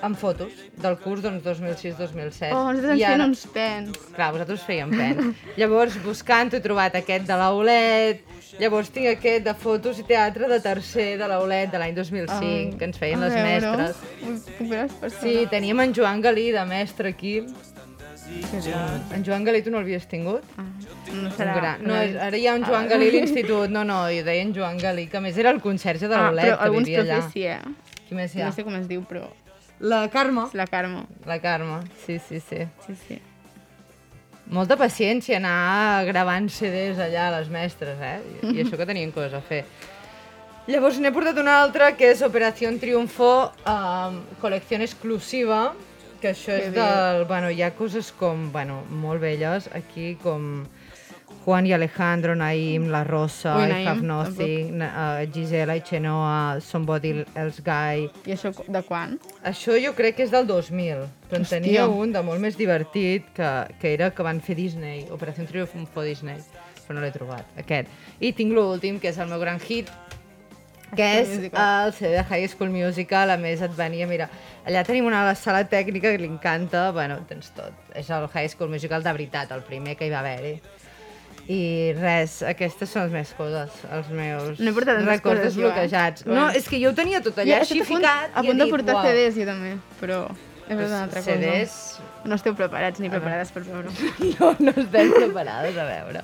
amb 0.02 0.16
fotos 0.16 0.52
del 0.78 0.96
curs 1.02 1.22
doncs, 1.24 1.42
2006-2007. 1.44 2.52
Oh, 2.54 2.68
nosaltres 2.72 2.92
ens 2.94 3.04
ara- 3.08 3.24
uns 3.26 3.46
pens. 3.54 3.98
Clar, 4.14 4.30
vosaltres 4.36 4.62
fèiem 4.66 4.90
pen. 4.94 5.32
Llavors, 5.60 5.96
buscant, 6.04 6.52
he 6.54 6.60
trobat 6.64 6.94
aquest 7.00 7.26
de 7.26 7.36
l'Aulet, 7.40 8.20
llavors 8.60 8.90
tinc 8.94 9.10
aquest 9.12 9.44
de 9.46 9.54
fotos 9.58 9.98
i 9.98 10.04
teatre 10.08 10.48
de 10.50 10.60
tercer 10.64 11.16
de 11.20 11.26
l'Aulet 11.28 11.70
de 11.72 11.78
l'any 11.82 11.94
2005, 11.96 12.78
que 12.78 12.84
ens 12.88 12.98
feien 12.98 13.20
les 13.26 13.34
mestres. 13.34 13.96
Ui, 14.22 14.38
veure 14.68 14.88
persones? 15.00 15.18
Sí, 15.22 15.46
teníem 15.50 15.80
en 15.86 15.94
Joan 15.94 16.22
Galí 16.22 16.50
de 16.54 16.64
mestre 16.64 17.10
aquí. 17.16 17.40
En 19.14 19.24
Joan 19.24 19.44
Galí 19.44 19.62
tu 19.64 19.70
no 19.72 19.78
l'havies 19.80 20.04
tingut? 20.06 20.44
Ah, 20.60 20.64
no 21.16 21.30
serà... 21.32 21.54
gran. 21.56 21.82
No, 21.88 21.94
ara 21.96 22.36
hi 22.36 22.46
ha 22.46 22.54
un 22.58 22.64
Joan 22.66 22.84
Ah. 22.84 22.88
Galí 22.94 23.08
a 23.08 23.12
l'institut. 23.16 23.70
No, 23.72 23.84
no, 23.88 24.02
i 24.12 24.22
deien 24.22 24.52
Joan 24.54 24.76
Galí, 24.78 25.06
que 25.08 25.20
més 25.24 25.38
era 25.40 25.50
el 25.50 25.60
conserge 25.64 26.06
de 26.08 26.14
Ah, 26.14 26.26
l'Aulet, 26.28 26.44
però 26.52 26.58
que 26.58 26.64
alguns 26.68 26.86
vivia 26.86 27.02
allà. 27.06 27.18
profes 27.22 27.32
sí, 27.32 27.44
eh? 27.48 27.58
Qui 28.08 28.14
més 28.16 28.34
hi 28.36 28.42
ha? 28.42 28.50
No 28.50 28.56
sé 28.56 28.64
com 28.64 28.76
es 28.76 28.86
diu, 28.88 29.02
però 29.08 29.26
La 29.80 30.08
Carme. 30.10 30.46
és 30.48 30.54
la 30.54 30.66
Carme. 30.66 31.04
La 31.26 31.38
Carme, 31.40 31.82
sí, 32.04 32.18
sí, 32.18 32.40
sí. 32.40 32.64
Sí, 32.86 32.94
sí. 33.06 33.18
Molta 34.48 34.76
paciència 34.80 35.36
anar 35.36 36.04
gravant 36.08 36.48
CDs 36.48 36.98
allà 37.04 37.26
a 37.28 37.34
les 37.38 37.50
mestres, 37.52 37.98
eh? 38.00 38.18
I, 38.42 38.54
i 38.56 38.62
això 38.64 38.78
que 38.80 38.86
tenien 38.88 39.12
coses 39.12 39.34
a 39.36 39.42
fer. 39.44 39.64
Llavors 40.68 40.98
n'he 41.00 41.12
portat 41.12 41.36
una 41.40 41.58
altra, 41.62 41.92
que 41.96 42.10
és 42.12 42.22
Operació 42.24 42.70
Triunfo, 42.80 43.28
um, 43.68 44.18
col·lecció 44.40 44.80
exclusiva, 44.84 45.72
que 46.20 46.32
això 46.32 46.56
Que 46.56 46.66
és 46.66 46.72
bé. 46.74 46.80
del... 46.80 47.24
Bueno, 47.28 47.48
hi 47.50 47.62
ha 47.62 47.70
coses 47.76 48.10
com, 48.12 48.50
bueno, 48.52 48.82
molt 48.90 49.20
belles, 49.20 49.68
aquí 49.72 50.16
com 50.22 50.66
Juan 51.48 51.66
y 51.66 51.72
Alejandro, 51.72 52.36
Naim, 52.36 52.90
La 52.90 53.04
Rosa, 53.04 53.56
Ui, 53.56 53.64
I 53.64 53.68
Naim, 53.68 53.88
Have 53.88 54.02
Nothing, 54.02 54.82
uh, 54.82 55.32
Gisela 55.32 55.76
i 55.76 55.80
Chenoa, 55.80 56.60
Somebody 56.60 57.24
Else 57.34 57.62
Guy... 57.64 58.10
I 58.28 58.34
això 58.34 58.50
de 58.52 58.82
quan? 58.84 59.14
Això 59.48 59.78
jo 59.80 59.94
crec 59.96 60.18
que 60.18 60.26
és 60.26 60.34
del 60.34 60.44
2000, 60.44 61.06
però 61.30 61.38
en 61.38 61.46
Hòstia. 61.46 61.62
tenia 61.62 61.86
un 61.88 62.12
de 62.12 62.20
molt 62.20 62.44
més 62.44 62.58
divertit 62.60 63.30
que, 63.32 63.48
que 63.80 63.94
era 63.94 64.10
que 64.12 64.26
van 64.26 64.42
fer 64.44 64.58
Disney, 64.58 65.06
Operació 65.08 65.46
Triunfo 65.48 66.04
Disney, 66.04 66.36
però 66.82 66.98
no 66.98 67.06
l'he 67.06 67.14
trobat, 67.16 67.48
aquest. 67.64 67.88
I 68.20 68.34
tinc 68.36 68.52
l'últim, 68.52 69.00
que 69.00 69.08
és 69.08 69.16
el 69.16 69.32
meu 69.32 69.40
gran 69.40 69.56
hit, 69.56 69.88
que 70.92 71.06
és 71.22 71.32
el 71.48 71.94
CD 71.96 72.10
de 72.12 72.26
High 72.28 72.52
School 72.52 72.76
Musical, 72.76 73.32
a 73.32 73.38
més 73.40 73.64
et 73.64 73.72
venia, 73.72 74.04
mira, 74.10 74.28
allà 74.68 74.84
tenim 74.84 75.08
una 75.08 75.24
sala 75.32 75.64
tècnica 75.64 76.12
que 76.12 76.20
li 76.20 76.28
encanta, 76.28 76.90
bueno, 76.92 77.22
tens 77.28 77.54
tot. 77.56 77.72
És 77.96 78.12
el 78.12 78.28
High 78.28 78.52
School 78.52 78.68
Musical 78.68 79.00
de 79.00 79.16
veritat, 79.16 79.56
el 79.56 79.64
primer 79.64 79.96
que 79.96 80.08
hi 80.08 80.12
va 80.12 80.20
haver-hi. 80.20 80.58
I 81.48 81.94
res, 81.96 82.42
aquestes 82.44 82.90
són 82.92 83.06
les 83.06 83.12
meves 83.14 83.30
coses, 83.38 83.70
els 83.90 84.08
meus 84.12 84.58
No 84.60 84.72
records 84.76 85.40
eh? 85.40 85.44
desbloquejats. 85.46 86.24
Bueno. 86.26 86.42
No, 86.42 86.50
és 86.52 86.68
que 86.68 86.76
jo 86.82 86.90
ho 86.90 86.94
tenia 86.94 87.22
tot 87.24 87.38
allà 87.40 87.56
he 87.56 87.62
així 87.62 87.80
ficat 87.88 88.34
A 88.36 88.42
punt 88.44 88.58
de 88.60 88.66
portar 88.68 88.98
"Uau". 88.98 89.06
CDs, 89.06 89.34
jo 89.38 89.46
també, 89.48 89.78
però 90.00 90.26
he 90.68 90.74
Pues 90.76 90.90
una 90.90 91.04
altra 91.04 91.22
cosa. 91.22 91.32
CDs... 91.38 92.00
No 92.28 92.34
esteu 92.34 92.52
preparats 92.54 93.00
ni 93.00 93.08
preparades 93.08 93.50
per 93.54 93.62
veure. 93.64 93.88
No, 94.40 94.50
no 94.58 94.72
estem 94.76 95.12
preparades 95.14 95.78
a 95.78 95.84
veure. 95.88 96.22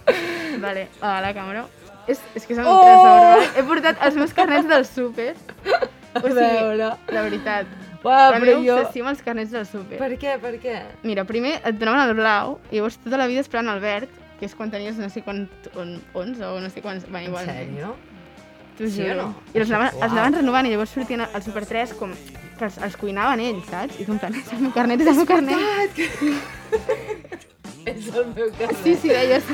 vale, 0.61 0.88
a 1.00 1.21
la 1.25 1.33
càmera. 1.33 1.64
És, 2.07 2.21
és 2.35 2.45
que 2.45 2.52
és 2.52 2.59
el 2.61 2.66
Oh! 2.69 2.83
vale? 2.85 3.47
He 3.57 3.62
portat 3.64 4.02
els 4.04 4.16
meus 4.21 4.35
carnets 4.37 4.69
del 4.69 4.85
súper. 4.85 5.33
O 6.14 6.21
sigui, 6.21 6.35
veure. 6.37 6.90
la 7.11 7.23
veritat. 7.25 7.66
Uau, 8.04 8.31
la 8.35 8.38
meva 8.38 8.61
jo... 8.61 8.76
obsessió 8.76 9.02
amb 9.02 9.11
els 9.14 9.23
carnets 9.25 9.50
del 9.50 9.64
súper. 9.66 9.97
Per 9.99 10.11
què, 10.21 10.37
per 10.38 10.52
què? 10.62 10.76
Mira, 11.02 11.25
primer 11.25 11.57
et 11.64 11.78
donaven 11.81 12.12
el 12.12 12.14
blau 12.21 12.59
i 12.71 12.76
llavors 12.76 13.00
tota 13.02 13.16
la 13.19 13.26
vida 13.26 13.40
esperant 13.40 13.73
el 13.73 13.81
verd, 13.81 14.12
que 14.45 14.51
és 14.53 14.55
quan 14.59 14.69
tenies 14.71 14.99
no 15.01 15.09
sé 15.09 15.23
quant, 15.25 15.47
on, 15.81 15.97
11 16.13 16.45
o 16.45 16.59
no 16.61 16.69
sé 16.69 16.83
quants... 16.85 17.07
Bueno, 17.09 17.25
En 17.25 17.31
igual, 17.33 17.47
sèrio? 17.49 17.95
T'ho 18.77 18.89
Sí 18.91 19.05
o 19.07 19.07
juro. 19.07 19.23
no? 19.23 19.43
I 19.55 19.61
els 19.63 19.71
anaven, 19.71 19.95
els 20.03 20.13
anaven 20.13 20.35
renovant 20.43 20.67
i 20.69 20.73
llavors 20.75 20.91
sortien 20.93 21.23
al 21.25 21.43
Super 21.47 21.63
3 21.65 21.95
com 21.97 22.13
que 22.59 22.65
els, 22.69 22.77
els 22.83 22.97
cuinaven 23.01 23.41
ells, 23.41 23.65
saps? 23.71 23.97
I 24.03 24.05
tu 24.05 24.13
en 24.13 24.21
plan, 24.21 24.35
és 24.37 24.53
el 24.53 24.61
meu 24.67 24.73
carnet, 24.75 25.01
és 25.01 25.09
el 25.15 25.21
meu 25.23 25.29
carnet. 25.31 26.03
És 27.85 28.07
el 28.17 28.31
meu 28.35 28.49
carnet. 28.59 28.79
Sí, 28.83 28.95
sí, 28.97 29.11
deies. 29.13 29.45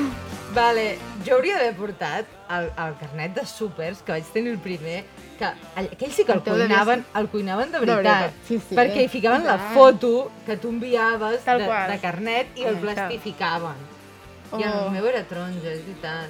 Vale, 0.55 0.85
jo 1.25 1.35
hauria 1.37 1.57
d'haver 1.59 1.73
portat 1.77 2.31
el, 2.51 2.69
el 2.83 2.93
carnet 2.99 3.33
de 3.37 3.43
súpers, 3.47 4.01
que 4.03 4.11
vaig 4.15 4.27
tenir 4.33 4.51
el 4.55 4.59
primer, 4.63 5.01
que 5.39 5.47
aquell 5.79 6.11
sí 6.11 6.25
que 6.27 6.33
el 6.35 6.41
El 6.41 6.43
cuinaven, 6.47 7.05
el 7.15 7.27
cuinaven 7.31 7.71
de 7.71 7.79
De 7.79 7.85
veritat. 7.85 8.03
veritat, 8.03 8.41
sí, 8.47 8.59
sí. 8.69 8.75
perquè 8.75 9.05
hi 9.05 9.09
ficaven 9.11 9.45
la 9.47 9.57
foto 9.75 10.29
que 10.45 10.57
tu 10.57 10.71
enviaves 10.75 11.43
de, 11.45 11.57
de 11.91 11.99
carnet 12.03 12.51
i 12.59 12.63
el 12.67 12.79
tal. 12.79 12.83
plastificaven. 12.87 13.79
I 14.59 14.63
el 14.63 14.73
Oh. 14.87 14.89
meu 14.91 15.05
era 15.07 15.23
taronja, 15.23 15.71
és 15.71 15.81
veritat. 15.85 16.29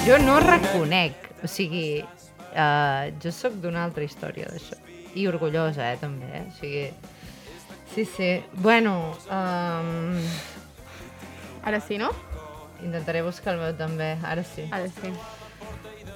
jo 0.05 0.19
no 0.23 0.37
reconec. 0.39 1.27
O 1.43 1.49
sigui, 1.51 1.99
uh, 2.53 3.09
jo 3.21 3.33
sóc 3.35 3.59
d'una 3.59 3.83
altra 3.83 4.07
història 4.07 4.47
d'això. 4.49 4.79
I 5.19 5.27
orgullosa, 5.27 5.91
eh, 5.91 5.99
també. 5.99 6.29
Eh? 6.31 6.45
O 6.47 6.55
sigui, 6.61 6.85
sí, 7.93 8.07
sí. 8.15 8.31
Bueno, 8.63 8.95
um, 9.27 10.15
Ara 11.63 11.81
sí, 11.81 11.97
no? 11.97 12.09
intentaré 12.81 13.21
buscar 13.21 13.53
el 13.53 13.59
meu 13.59 13.73
també, 13.75 14.13
ara 14.23 14.43
sí. 14.47 14.63
Ara 14.71 14.87
sí. 14.87 15.11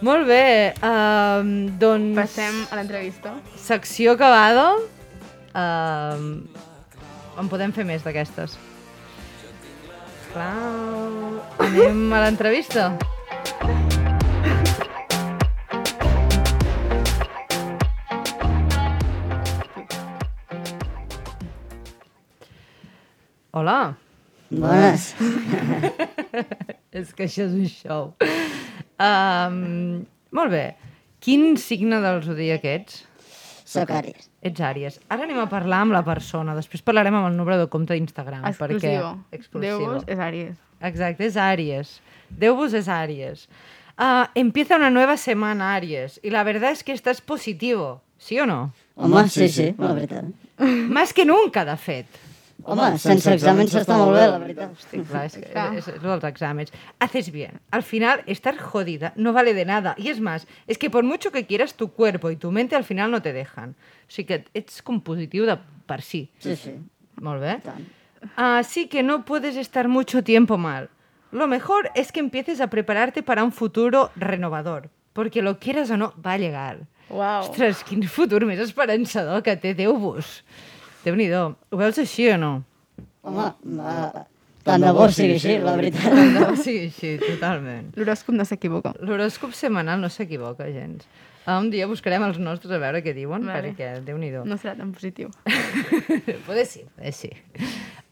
Molt 0.03 0.27
bé, 0.27 0.73
um, 0.83 1.49
doncs... 1.79 2.15
Passem 2.17 2.61
a 2.71 2.79
l'entrevista. 2.79 3.35
Secció 3.59 4.15
acabada. 4.15 4.69
Um, 5.53 6.47
en 7.39 7.49
podem 7.49 7.73
fer 7.75 7.85
més 7.87 8.03
d'aquestes. 8.05 8.57
Clar, 10.33 10.51
anem 11.61 12.05
a 12.13 12.23
l'entrevista. 12.25 12.91
Hola. 23.53 23.93
Bones. 24.49 25.11
És 26.93 27.13
que 27.13 27.27
això 27.27 27.45
és 27.45 27.53
un 27.53 27.69
show. 27.69 28.09
Um, 29.01 30.03
molt 30.33 30.53
bé. 30.53 30.65
Quin 31.23 31.53
signe 31.61 32.01
del 32.01 32.21
zodíac 32.25 32.65
ets? 32.69 33.03
Soc 33.73 33.91
Àries. 33.93 34.29
Ets 34.45 34.63
Àries. 34.63 34.99
Ara 35.09 35.25
anem 35.27 35.39
a 35.41 35.47
parlar 35.51 35.83
amb 35.85 35.95
la 35.95 36.03
persona. 36.05 36.55
Després 36.57 36.83
parlarem 36.85 37.15
amb 37.19 37.31
el 37.31 37.37
número 37.37 37.57
de 37.61 37.69
compte 37.73 37.97
d'Instagram. 37.97 38.45
Exclusivo. 38.49 39.13
Perquè... 39.13 39.39
Exclusivo. 39.39 39.77
Déu-vos 39.79 40.07
és 40.07 40.23
Àries. 40.29 40.57
Exacte, 40.83 41.29
és 41.29 41.39
Àries. 41.39 41.93
Déu-vos 42.29 42.75
és 42.77 42.89
Àries. 42.91 43.47
Uh, 43.93 44.25
empieza 44.35 44.75
una 44.75 44.89
nueva 44.89 45.17
semana, 45.17 45.75
Àries. 45.75 46.19
Y 46.23 46.31
la 46.31 46.43
verdad 46.43 46.71
es 46.71 46.83
que 46.83 46.93
estás 46.93 47.21
positivo. 47.21 48.01
¿Sí 48.17 48.39
o 48.39 48.45
no? 48.45 48.73
Home, 48.95 49.27
sí, 49.27 49.49
sí, 49.49 49.75
la 49.77 49.93
veritat. 49.93 50.25
Más 50.57 51.13
que 51.13 51.25
nunca, 51.25 51.65
de 51.65 51.75
fet. 51.75 52.07
Home, 52.63 52.97
sense 52.97 53.31
exàmens 53.33 53.73
s'està 53.75 53.97
molt 53.99 54.15
bé, 54.15 54.23
la 54.31 54.37
veritat. 54.39 54.71
Hosti, 54.71 55.01
clar, 55.03 55.23
és, 55.27 55.35
és, 55.37 55.87
és 55.87 56.01
lo 56.01 56.13
dels 56.13 56.23
exàmens. 56.29 56.71
Haces 57.03 57.29
bien. 57.31 57.59
Al 57.71 57.83
final, 57.83 58.23
estar 58.25 58.55
jodida 58.57 59.11
no 59.15 59.33
vale 59.33 59.53
de 59.53 59.65
nada. 59.65 59.95
Y 59.97 60.09
es 60.09 60.21
más, 60.21 60.47
es 60.67 60.77
que 60.77 60.89
por 60.89 61.03
mucho 61.03 61.31
que 61.31 61.45
quieras, 61.45 61.73
tu 61.75 61.91
cuerpo 61.91 62.31
y 62.31 62.37
tu 62.37 62.51
mente 62.51 62.75
al 62.75 62.83
final 62.85 63.11
no 63.11 63.21
te 63.21 63.33
dejan. 63.33 63.75
O 64.07 64.11
sigui 64.13 64.27
que 64.27 64.45
ets 64.53 64.81
com 64.81 65.01
positiu 65.01 65.45
de 65.45 65.57
per 65.87 66.01
si. 66.01 66.29
Sí, 66.39 66.55
sí, 66.55 66.77
Molt 67.19 67.41
bé. 67.41 67.59
tant. 67.63 67.83
Así 68.35 68.87
que 68.87 69.03
no 69.03 69.25
puedes 69.25 69.55
estar 69.57 69.87
mucho 69.87 70.23
tiempo 70.23 70.57
mal. 70.57 70.89
Lo 71.31 71.47
mejor 71.47 71.91
es 71.95 72.11
que 72.11 72.19
empieces 72.19 72.61
a 72.61 72.67
prepararte 72.67 73.23
para 73.23 73.43
un 73.43 73.51
futuro 73.51 74.11
renovador. 74.15 74.89
Porque 75.13 75.41
lo 75.41 75.59
quieras 75.59 75.89
o 75.91 75.97
no, 75.97 76.13
va 76.25 76.33
a 76.33 76.37
llegar. 76.37 76.79
Uau. 77.09 77.43
Ostres, 77.43 77.83
quin 77.83 78.01
futur 78.07 78.45
més 78.47 78.61
esperançador 78.63 79.43
que 79.43 79.53
té 79.59 79.73
Déu-vos. 79.77 80.41
Déu-n'hi-do. 81.03 81.43
Ho 81.71 81.79
veus 81.79 81.99
així 81.99 82.29
o 82.31 82.37
no? 82.39 82.53
Home, 83.27 83.49
va, 83.79 83.95
tant 84.67 84.83
de 84.83 84.93
bo 84.95 85.09
sigui 85.11 85.35
així, 85.37 85.57
la 85.63 85.75
veritat. 85.79 86.15
No, 86.35 86.53
sí, 86.59 86.77
sí, 86.95 87.13
totalment. 87.21 87.91
L'horòscop 87.99 88.35
no 88.37 88.45
s'equivoca. 88.47 88.93
L'horòscop 89.03 89.55
setmanal 89.57 90.01
no 90.03 90.09
s'equivoca 90.11 90.67
gens. 90.71 91.07
Ah, 91.43 91.57
un 91.59 91.67
dia 91.73 91.89
buscarem 91.91 92.23
els 92.23 92.37
nostres 92.39 92.71
a 92.71 92.79
veure 92.79 93.01
què 93.03 93.11
diuen, 93.15 93.43
Vale. 93.49 93.73
perquè 93.73 93.89
Déu-n'hi-do. 94.07 94.45
No 94.47 94.55
serà 94.59 94.77
tan 94.79 94.93
positiu. 94.95 95.31
Poder 96.47 96.63
sí, 96.69 96.85
poder 96.95 97.11
sí. 97.15 97.31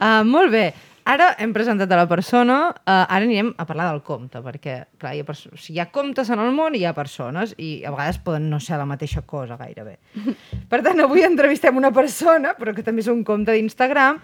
Uh, 0.02 0.24
molt 0.28 0.52
bé. 0.52 0.66
Ara 1.10 1.32
hem 1.42 1.50
presentat 1.54 1.90
a 1.90 1.98
la 1.98 2.06
persona, 2.06 2.58
uh, 2.70 2.92
ara 2.92 3.26
anirem 3.26 3.56
a 3.58 3.66
parlar 3.66 3.88
del 3.90 4.04
compte, 4.06 4.38
perquè 4.46 4.76
clar, 5.02 5.16
hi 5.18 5.24
ha, 5.24 5.26
o 5.26 5.36
sigui, 5.58 5.78
hi 5.78 5.80
ha 5.82 5.88
comptes 5.90 6.30
en 6.30 6.42
el 6.44 6.52
món 6.54 6.76
i 6.78 6.84
hi 6.84 6.86
ha 6.86 6.94
persones, 6.94 7.56
i 7.58 7.82
a 7.82 7.94
vegades 7.94 8.20
poden 8.22 8.50
no 8.52 8.60
ser 8.62 8.78
la 8.78 8.86
mateixa 8.86 9.24
cosa 9.26 9.58
gairebé. 9.58 9.98
Per 10.72 10.82
tant, 10.86 11.02
avui 11.02 11.26
entrevistem 11.26 11.78
una 11.78 11.90
persona, 11.96 12.54
però 12.60 12.76
que 12.78 12.86
també 12.86 13.02
és 13.02 13.10
un 13.10 13.24
compte 13.26 13.56
d'Instagram, 13.56 14.22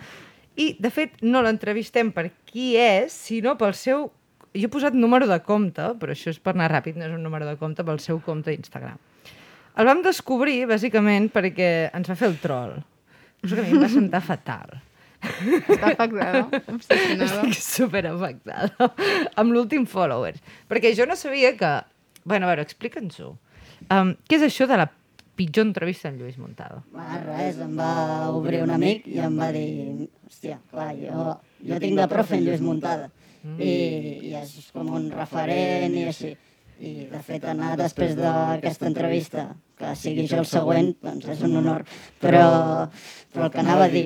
i, 0.57 0.71
de 0.81 0.89
fet, 0.93 1.19
no 1.21 1.43
l'entrevistem 1.45 2.09
per 2.13 2.31
qui 2.49 2.71
és, 2.81 3.13
sinó 3.13 3.53
pel 3.59 3.75
seu... 3.77 4.07
Jo 4.57 4.65
he 4.65 4.71
posat 4.73 4.95
número 4.97 5.27
de 5.29 5.37
compte, 5.45 5.91
però 6.01 6.15
això 6.15 6.31
és 6.33 6.39
per 6.41 6.55
anar 6.55 6.71
ràpid, 6.71 6.97
no 6.97 7.05
és 7.05 7.13
un 7.13 7.21
número 7.21 7.45
de 7.45 7.53
compte, 7.61 7.85
pel 7.85 8.01
seu 8.01 8.17
compte 8.25 8.49
d'Instagram. 8.49 8.97
El 9.77 9.85
vam 9.85 10.01
descobrir, 10.01 10.63
bàsicament, 10.65 11.29
perquè 11.29 11.91
ens 11.93 12.09
va 12.09 12.17
fer 12.17 12.31
el 12.31 12.39
troll. 12.41 12.73
Cosa 13.43 13.59
que 13.59 13.61
a 13.61 13.67
mi 13.67 13.75
em 13.77 13.83
va 13.85 13.91
sentar 13.91 14.23
fatal. 14.25 14.79
Està 15.23 15.91
afectada, 15.93 16.43
obsessionada. 16.73 17.25
Estic 17.47 17.57
super 17.61 18.03
afectada 18.09 18.91
amb 19.35 19.55
l'últim 19.55 19.87
followers. 19.89 20.43
Perquè 20.69 20.93
jo 20.97 21.07
no 21.09 21.17
sabia 21.19 21.53
que... 21.57 21.73
Bueno, 22.27 22.47
a 22.47 22.51
veure, 22.51 22.65
explica'ns-ho. 22.67 23.33
Um, 23.93 24.15
què 24.27 24.39
és 24.39 24.47
això 24.47 24.67
de 24.67 24.79
la 24.81 24.87
pitjor 25.37 25.67
entrevista 25.67 26.09
en 26.09 26.17
Lluís 26.19 26.39
Montado? 26.41 26.81
Va, 26.95 27.21
res, 27.23 27.59
em 27.63 27.77
va 27.77 27.91
obrir 28.33 28.63
un 28.65 28.73
amic 28.73 29.05
i 29.07 29.21
em 29.23 29.37
va 29.37 29.51
dir, 29.53 30.07
hòstia, 30.27 30.57
clar, 30.73 30.89
jo, 30.97 31.29
jo 31.69 31.79
tinc 31.83 32.01
de 32.01 32.07
profe 32.11 32.39
en 32.39 32.43
Lluís 32.47 32.63
Muntada 32.65 33.11
i, 33.55 33.71
i 34.27 34.33
és 34.41 34.57
com 34.73 34.89
un 34.97 35.07
referent 35.13 35.95
i 35.95 36.05
així. 36.11 36.33
I, 36.77 36.91
de 37.09 37.19
fet, 37.25 37.45
anar 37.49 37.71
després 37.79 38.11
d'aquesta 38.17 38.85
entrevista, 38.85 39.47
que 39.79 39.95
sigui 39.97 40.27
jo 40.29 40.43
el 40.43 40.49
següent, 40.49 40.91
doncs 41.01 41.25
és 41.33 41.39
un 41.47 41.55
honor. 41.57 41.81
Però, 42.21 42.43
però 43.33 43.47
el 43.47 43.53
que 43.55 43.63
anava 43.63 43.87
a 43.87 43.93
dir, 43.93 44.03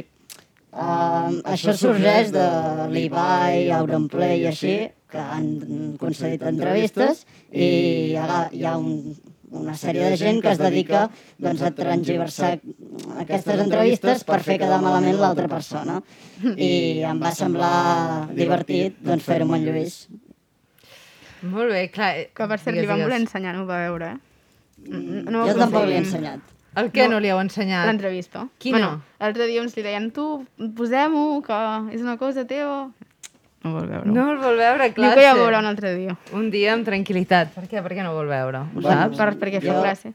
uh, 0.73 1.29
això 1.53 1.73
sorgeix 1.77 2.31
de 2.35 2.45
l'Ibai, 2.93 3.69
Auronplay 3.75 4.41
i 4.41 4.47
així, 4.51 4.75
que 5.11 5.19
han 5.19 5.95
concedit 5.99 6.43
entrevistes 6.47 7.25
i 7.51 7.65
hi 8.13 8.15
ha, 8.15 8.45
hi 8.55 8.63
ha 8.63 8.77
un, 8.79 9.11
una 9.51 9.73
sèrie 9.75 10.07
de 10.07 10.15
gent 10.15 10.39
que 10.41 10.53
es 10.53 10.61
dedica 10.61 11.01
doncs, 11.37 11.61
a 11.67 11.71
transgiversar 11.75 12.53
aquestes 13.19 13.59
entrevistes 13.65 14.23
per 14.23 14.39
fer 14.45 14.55
quedar 14.61 14.79
malament 14.81 15.19
l'altra 15.19 15.49
persona. 15.51 15.97
I 16.55 17.03
em 17.03 17.19
va 17.19 17.33
semblar 17.35 18.29
divertit 18.31 18.95
doncs, 19.03 19.27
fer-ho 19.27 19.43
amb 19.49 19.59
en 19.59 19.67
Lluís. 19.67 20.05
Molt 21.41 21.73
bé, 21.73 21.87
clar... 21.91 22.13
eh, 22.21 22.29
Que 22.37 22.47
per 22.47 22.59
cert, 22.61 22.77
li 22.77 22.87
vam 22.87 23.01
voler 23.03 23.19
ensenyar, 23.25 23.55
no 23.57 23.65
ho 23.65 23.67
va 23.69 23.81
veure, 23.89 24.13
eh? 24.15 24.19
Mm, 24.87 25.25
No 25.27 25.43
ho 25.43 25.47
jo 25.49 25.57
tampoc 25.59 25.85
l'he 25.89 25.99
ensenyat. 26.05 26.47
El 26.75 26.91
què 26.91 27.03
no, 27.09 27.15
No. 27.15 27.19
li 27.19 27.27
heu 27.29 27.39
ensenyat? 27.41 27.85
L'entrevista. 27.87 28.47
Quina? 28.57 28.77
Bueno, 28.77 29.01
l'altre 29.19 29.47
dia 29.47 29.61
uns 29.61 29.75
li 29.75 29.83
deien, 29.83 30.11
tu, 30.11 30.45
posem-ho, 30.77 31.41
que 31.43 31.57
és 31.95 32.01
una 32.01 32.17
cosa 32.17 32.45
teva. 32.47 32.89
No 33.63 33.73
vol 33.75 33.85
veure. 33.91 34.05
No 34.09 34.31
el 34.31 34.39
vol 34.41 34.55
veure, 34.57 34.85
Diu 34.85 34.93
clar. 34.95 35.13
que 35.15 35.21
ja 35.21 35.33
ho 35.35 35.37
veurà 35.37 35.59
un 35.59 35.65
altre 35.69 35.93
dia. 35.95 36.15
Un 36.33 36.49
dia 36.49 36.73
amb 36.73 36.87
tranquil·litat. 36.87 37.51
Per 37.53 37.67
què? 37.69 37.83
Per 37.83 37.91
què 37.93 38.01
no 38.03 38.13
vol 38.15 38.25
veure? 38.27 38.57
Ho 38.63 38.67
Bueno, 38.81 38.89
saps? 38.89 39.17
Per, 39.17 39.27
perquè 39.37 39.59
fa 39.61 39.67
Jo- 39.73 39.81
classe. 39.81 40.13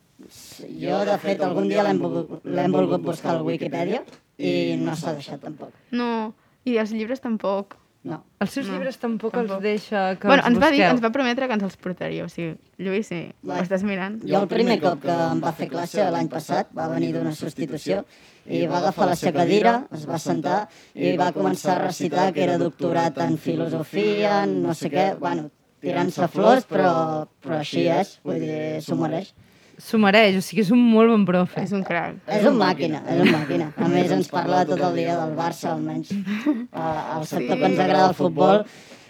Jo, 0.81 1.05
de 1.05 1.19
fet, 1.19 1.41
algun 1.43 1.69
dia 1.69 1.85
l'hem 1.85 1.99
volgut, 2.01 2.41
l'hem 2.45 2.73
volgut 2.73 3.03
buscar 3.03 3.37
al 3.37 3.43
Wikipedia 3.47 4.03
i 4.39 4.77
no 4.81 4.97
s'ha 4.97 5.13
deixat 5.15 5.41
tampoc. 5.41 5.71
No, 5.93 6.35
i 6.65 6.77
els 6.79 6.91
llibres 6.91 7.21
tampoc. 7.21 7.77
No. 8.07 8.21
Els 8.39 8.53
seus 8.55 8.69
No, 8.69 8.77
llibres 8.77 8.99
tampoc, 9.03 9.33
tampoc. 9.35 9.57
els 9.57 9.63
deixa 9.65 10.03
que 10.21 10.29
bueno, 10.29 10.45
els 10.45 10.53
ens 10.53 10.61
va 10.63 10.69
dir, 10.71 10.79
busqueu. 10.79 10.93
ens 10.95 11.03
va 11.03 11.11
prometre 11.11 11.49
que 11.51 11.55
ens 11.59 11.65
els 11.67 11.77
portaria, 11.83 12.25
o 12.25 12.29
sigui, 12.31 12.53
Lluís, 12.79 13.09
sí, 13.11 13.19
ho 13.43 13.49
Va. 13.51 13.57
estàs 13.65 13.83
mirant. 13.83 14.21
Jo 14.23 14.43
el 14.45 14.47
primer 14.53 14.77
cop 14.81 15.01
que 15.03 15.11
em 15.33 15.41
va 15.43 15.51
fer 15.57 15.67
classe 15.73 16.05
l'any 16.15 16.29
passat 16.31 16.71
va 16.77 16.87
venir 16.93 17.09
d'una 17.17 17.33
substitució 17.35 18.05
i 18.47 18.61
va 18.71 18.79
agafar 18.79 19.09
la 19.11 19.17
seva 19.19 19.41
cadira, 19.41 19.73
es 19.93 20.07
va 20.07 20.21
sentar 20.23 20.69
i 20.95 21.17
va 21.19 21.33
començar 21.35 21.75
a 21.81 21.87
recitar 21.89 22.29
que 22.33 22.45
era 22.45 22.59
doctorat 22.63 23.19
en 23.27 23.37
filosofia, 23.39 24.45
en 24.45 24.63
no 24.63 24.75
sé 24.75 24.89
què, 24.93 25.09
bueno, 25.19 25.51
tirant-se 25.83 26.29
flors, 26.29 26.65
però, 26.71 27.27
però 27.43 27.59
així 27.59 27.89
és, 27.91 28.21
vull 28.23 28.39
dir, 28.39 28.81
s'ho 28.87 28.95
mereix. 29.03 29.33
S'ho 29.77 29.99
mereix, 30.01 30.39
o 30.39 30.43
sigui, 30.45 30.63
és 30.65 30.71
un 30.73 30.81
molt 30.81 31.13
bon 31.13 31.25
profe. 31.29 31.61
És 31.61 31.73
un 31.77 31.83
crac. 31.85 32.17
És 32.33 32.47
un 32.49 32.57
màquina, 32.57 33.03
és 33.13 33.21
un 33.21 33.33
màquina. 33.35 33.71
A 33.77 33.89
més, 33.93 34.13
ens 34.15 34.31
parla 34.33 34.63
tot 34.69 34.81
el 34.81 35.01
dia 35.03 35.17
del 35.19 35.35
Barça, 35.37 35.75
almenys. 35.75 36.13
El 36.17 37.27
sector 37.29 37.59
que 37.61 37.69
ens 37.69 37.83
agrada 37.85 38.09
el 38.09 38.17
futbol 38.17 38.63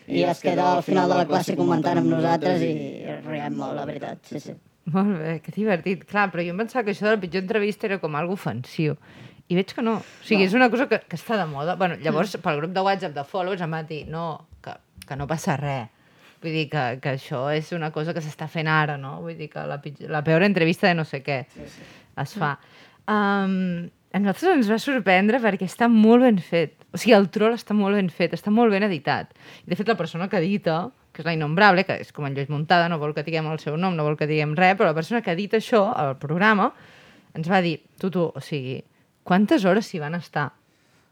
i 0.07 0.22
es 0.26 0.40
queda 0.42 0.72
al 0.76 0.83
final 0.87 1.11
de 1.11 1.20
la 1.20 1.26
classe 1.26 1.57
comentant 1.59 2.00
amb 2.02 2.11
nosaltres 2.11 2.62
i 2.66 2.72
riem 3.26 3.57
molt, 3.59 3.74
la 3.79 3.87
veritat, 3.87 4.22
sí, 4.26 4.42
sí. 4.42 4.57
Molt 4.94 5.16
bé, 5.18 5.38
que 5.42 5.55
divertit. 5.55 6.05
Clar, 6.07 6.29
però 6.31 6.44
jo 6.46 6.52
em 6.55 6.61
pensava 6.62 6.85
que 6.87 6.94
això 6.94 7.09
de 7.09 7.16
la 7.16 7.22
pitjor 7.22 7.42
entrevista 7.42 7.88
era 7.88 7.98
com 8.02 8.14
algo 8.18 8.37
ofensiu. 8.38 8.94
I 9.50 9.59
veig 9.59 9.72
que 9.74 9.83
no. 9.83 9.96
O 10.02 10.26
sigui, 10.26 10.46
és 10.46 10.55
una 10.59 10.70
cosa 10.70 10.87
que, 10.90 11.00
que 11.07 11.18
està 11.18 11.38
de 11.38 11.46
moda. 11.50 11.74
Bueno, 11.79 11.98
llavors, 12.02 12.37
pel 12.42 12.61
grup 12.61 12.74
de 12.74 12.83
WhatsApp 12.87 13.14
de 13.14 13.26
followers 13.26 13.62
em 13.66 13.74
va 13.74 13.83
dir 13.87 14.05
no, 14.11 14.46
que, 14.62 14.74
que 15.07 15.18
no 15.18 15.26
passa 15.31 15.59
res. 15.59 15.90
Vull 16.46 16.54
dir 16.54 16.68
que, 16.70 16.82
que 17.02 17.16
això 17.16 17.40
és 17.50 17.72
una 17.74 17.88
cosa 17.90 18.12
que 18.14 18.22
s'està 18.22 18.46
fent 18.46 18.68
ara, 18.70 18.94
no? 19.02 19.16
Vull 19.24 19.35
dir 19.35 19.48
que 19.50 19.64
la, 19.66 19.80
pitjor, 19.82 20.12
la 20.14 20.20
peor 20.22 20.44
entrevista 20.46 20.87
de 20.87 20.94
no 20.94 21.02
sé 21.02 21.18
què 21.26 21.40
sí, 21.50 21.64
sí. 21.72 21.87
es 22.22 22.35
fa. 22.38 22.52
Um, 23.11 23.88
a 24.14 24.20
nosaltres 24.22 24.61
ens 24.61 24.68
va 24.70 24.78
sorprendre 24.78 25.40
perquè 25.42 25.66
està 25.66 25.88
molt 25.90 26.22
ben 26.22 26.38
fet. 26.38 26.76
O 26.94 27.00
sigui, 27.02 27.16
el 27.16 27.26
troll 27.35 27.56
està 27.56 27.74
molt 27.74 27.98
ben 27.98 28.12
fet, 28.14 28.37
està 28.38 28.52
molt 28.54 28.70
ben 28.70 28.87
editat. 28.87 29.35
I, 29.64 29.72
de 29.72 29.78
fet, 29.80 29.90
la 29.90 29.98
persona 29.98 30.28
que 30.30 30.38
edita, 30.38 30.85
que 31.11 31.24
és 31.24 31.26
la 31.26 31.35
Innombrable, 31.35 31.82
que 31.88 31.98
és 32.04 32.14
com 32.14 32.28
en 32.28 32.37
Lluís 32.37 32.52
Muntada, 32.52 32.87
no 32.92 33.00
vol 33.02 33.16
que 33.16 33.26
diguem 33.26 33.50
el 33.50 33.59
seu 33.59 33.74
nom, 33.74 33.98
no 33.98 34.06
vol 34.06 34.14
que 34.20 34.30
diguem 34.30 34.54
res, 34.54 34.78
però 34.78 34.92
la 34.92 34.96
persona 34.96 35.24
que 35.26 35.35
edita 35.35 35.59
això, 35.59 35.82
al 35.90 36.14
programa, 36.22 36.70
ens 37.35 37.50
va 37.50 37.59
dir, 37.66 37.80
tu, 37.98 38.12
tu, 38.14 38.30
o 38.30 38.44
sigui, 38.44 38.78
quantes 39.26 39.66
hores 39.66 39.90
s'hi 39.90 40.00
van 40.00 40.14
estar? 40.14 40.52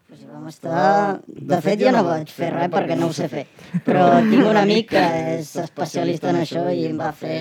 Pues 0.05 0.21
vam 0.29 0.45
estar... 0.47 1.21
De 1.25 1.57
fet, 1.65 1.79
jo 1.81 1.91
no 1.95 2.03
vaig 2.05 2.29
fer 2.29 2.51
res 2.53 2.69
perquè 2.73 2.97
no 2.99 3.09
ho 3.09 3.13
sé 3.15 3.25
fer. 3.31 3.47
Però 3.87 4.03
tinc 4.27 4.45
un 4.45 4.59
amic 4.59 4.91
que 4.91 5.05
és 5.39 5.55
especialista 5.63 6.29
en 6.29 6.43
això 6.43 6.67
i 6.69 6.85
em 6.91 6.99
va 6.99 7.09
fer 7.15 7.39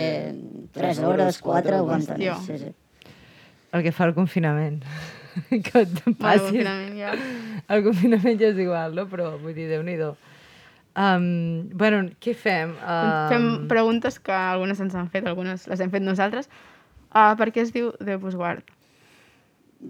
3 0.73 1.03
hores, 1.05 1.41
4, 1.45 1.83
ho 1.83 1.91
vam 1.91 2.07
tenir. 2.09 2.33
Sí, 2.47 2.57
sí. 2.63 2.73
El 3.75 3.85
que 3.85 3.93
fa 3.93 4.09
el 4.09 4.15
confinament. 4.17 4.81
que 5.51 5.83
et 5.83 5.99
passi. 6.21 6.47
confinament 6.47 6.97
ja... 6.99 7.13
El 7.75 7.83
confinament 7.85 8.41
ja 8.41 8.53
és 8.53 8.63
igual, 8.65 8.95
no? 8.97 9.05
Però, 9.13 9.35
vull 9.43 9.57
dir, 9.57 9.69
Déu-n'hi-do. 9.69 10.15
Um, 10.95 11.69
bueno, 11.75 12.05
què 12.23 12.37
fem? 12.39 12.77
Um, 12.79 13.13
Fem 13.33 13.47
preguntes 13.71 14.21
que 14.23 14.33
algunes 14.33 14.81
ens 14.81 14.95
han 14.95 15.11
fet, 15.11 15.27
algunes 15.27 15.67
les 15.71 15.83
hem 15.83 15.91
fet 15.91 16.05
nosaltres. 16.07 16.49
Uh, 17.11 17.35
per 17.39 17.51
què 17.53 17.65
es 17.65 17.75
diu 17.75 17.91
The 17.99 18.17
Busguard? 18.23 18.63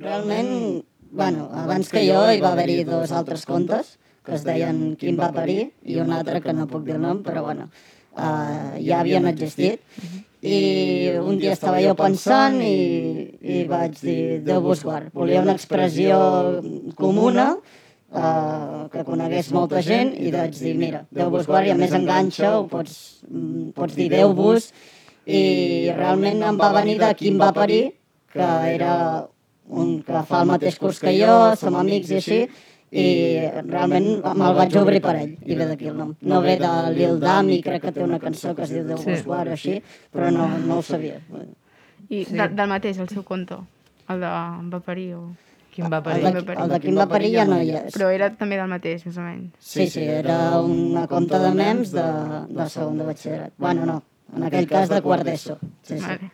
Realment, 0.00 0.82
bueno, 1.14 1.48
abans 1.54 1.88
que 1.88 2.02
jo 2.04 2.26
hi 2.30 2.42
va 2.42 2.52
haver-hi 2.52 2.82
dos 2.88 3.14
altres 3.14 3.46
contes 3.46 3.96
que 4.24 4.34
es 4.34 4.44
deien 4.44 4.94
Quim 5.00 5.18
va 5.20 5.30
parir 5.36 5.68
i 5.84 5.98
un 6.00 6.12
altre 6.16 6.40
que 6.40 6.54
no 6.56 6.66
puc 6.70 6.86
dir 6.86 6.96
el 6.96 7.02
nom, 7.04 7.20
però 7.22 7.44
bueno, 7.44 7.68
uh, 8.16 8.72
ja 8.80 9.02
havien 9.02 9.28
existit. 9.28 9.84
I 10.44 10.56
un 11.20 11.38
dia 11.40 11.54
estava 11.56 11.80
jo 11.80 11.94
pensant 11.96 12.58
i, 12.60 13.28
i 13.40 13.62
vaig 13.68 13.96
dir 14.00 14.40
Déu 14.44 14.64
vos 14.64 14.82
guard. 14.84 15.12
Volia 15.16 15.44
una 15.44 15.54
expressió 15.56 16.18
comuna 16.96 17.50
uh, 17.54 18.84
que 18.92 19.04
conegués 19.04 19.52
molta 19.56 19.84
gent 19.84 20.12
i 20.16 20.32
vaig 20.32 20.56
dir, 20.56 20.74
mira, 20.80 21.04
Déu 21.12 21.32
vos 21.32 21.48
guard 21.48 21.68
i 21.68 21.72
a 21.72 21.78
més 21.80 21.92
enganxa, 21.96 22.56
ho 22.58 22.66
pots, 22.68 22.96
mm, 23.28 23.70
pots 23.76 23.96
dir 23.96 24.10
Déu 24.12 24.32
vos 24.36 24.72
i 25.24 25.92
realment 25.96 26.42
em 26.44 26.60
va 26.60 26.72
venir 26.76 26.98
de 27.00 27.12
Quim 27.16 27.40
va 27.40 27.52
parir, 27.56 27.86
que 28.32 28.48
era 28.72 28.94
un 29.68 30.02
que 30.02 30.22
fa 30.28 30.42
el 30.42 30.48
mateix 30.48 30.78
curs 30.78 30.98
que 31.00 31.12
jo, 31.18 31.54
som 31.56 31.74
amics 31.80 32.10
i 32.10 32.16
així, 32.20 32.40
i 32.94 33.04
realment 33.66 34.04
me'l 34.22 34.54
vaig 34.54 34.76
obrir 34.78 35.00
per 35.02 35.16
ell, 35.18 35.32
i 35.42 35.54
ve 35.58 35.66
d'aquí 35.66 35.88
el 35.90 35.96
nom. 35.98 36.14
No 36.22 36.40
ve 36.44 36.56
de 36.60 36.72
Lil 36.94 37.18
Dami, 37.20 37.60
crec 37.62 37.82
que 37.82 37.92
té 37.92 38.02
una 38.04 38.18
cançó 38.22 38.54
que 38.54 38.62
es 38.62 38.70
diu 38.70 38.84
Déu 38.86 38.98
Sí. 38.98 39.10
vos 39.10 39.24
guard, 39.24 39.48
així, 39.50 39.80
però 40.12 40.30
no, 40.30 40.46
no 40.58 40.78
ho 40.78 40.82
sabia. 40.82 41.18
I 42.08 42.24
Sí. 42.24 42.36
de, 42.36 42.48
del 42.48 42.68
mateix, 42.68 42.98
el 42.98 43.08
seu 43.08 43.24
conte, 43.24 43.56
el 44.08 44.20
de 44.20 44.26
va 44.28 44.80
parir 44.84 45.14
o... 45.14 45.24
Quin 45.74 45.88
va 45.90 45.96
El 45.96 46.02
parir? 46.04 46.22
de, 46.22 46.52
el 46.54 46.68
de 46.70 46.78
Quim 46.80 46.96
va 46.96 47.06
parir 47.08 47.32
ja 47.34 47.44
no 47.44 47.56
hi 47.60 47.70
és. 47.74 47.94
Però 47.96 48.06
era 48.14 48.28
també 48.30 48.54
del 48.60 48.68
mateix, 48.70 49.04
més 49.06 49.16
o 49.18 49.22
menys. 49.22 49.50
Sí, 49.58 49.88
sí, 49.90 50.04
era 50.04 50.60
una 50.60 51.08
conta 51.08 51.40
de 51.42 51.50
mems 51.50 51.90
de, 51.90 52.04
de 52.46 52.68
segon 52.70 52.98
de 52.98 53.04
batxillerat. 53.08 53.52
Bueno, 53.58 53.84
no, 53.84 53.96
en 54.36 54.44
aquell 54.44 54.68
cas 54.70 54.88
de 54.88 55.00
quart 55.02 55.24
d'ESO. 55.26 55.58
Sí, 55.82 55.98
sí. 55.98 56.04
Vale. 56.04 56.30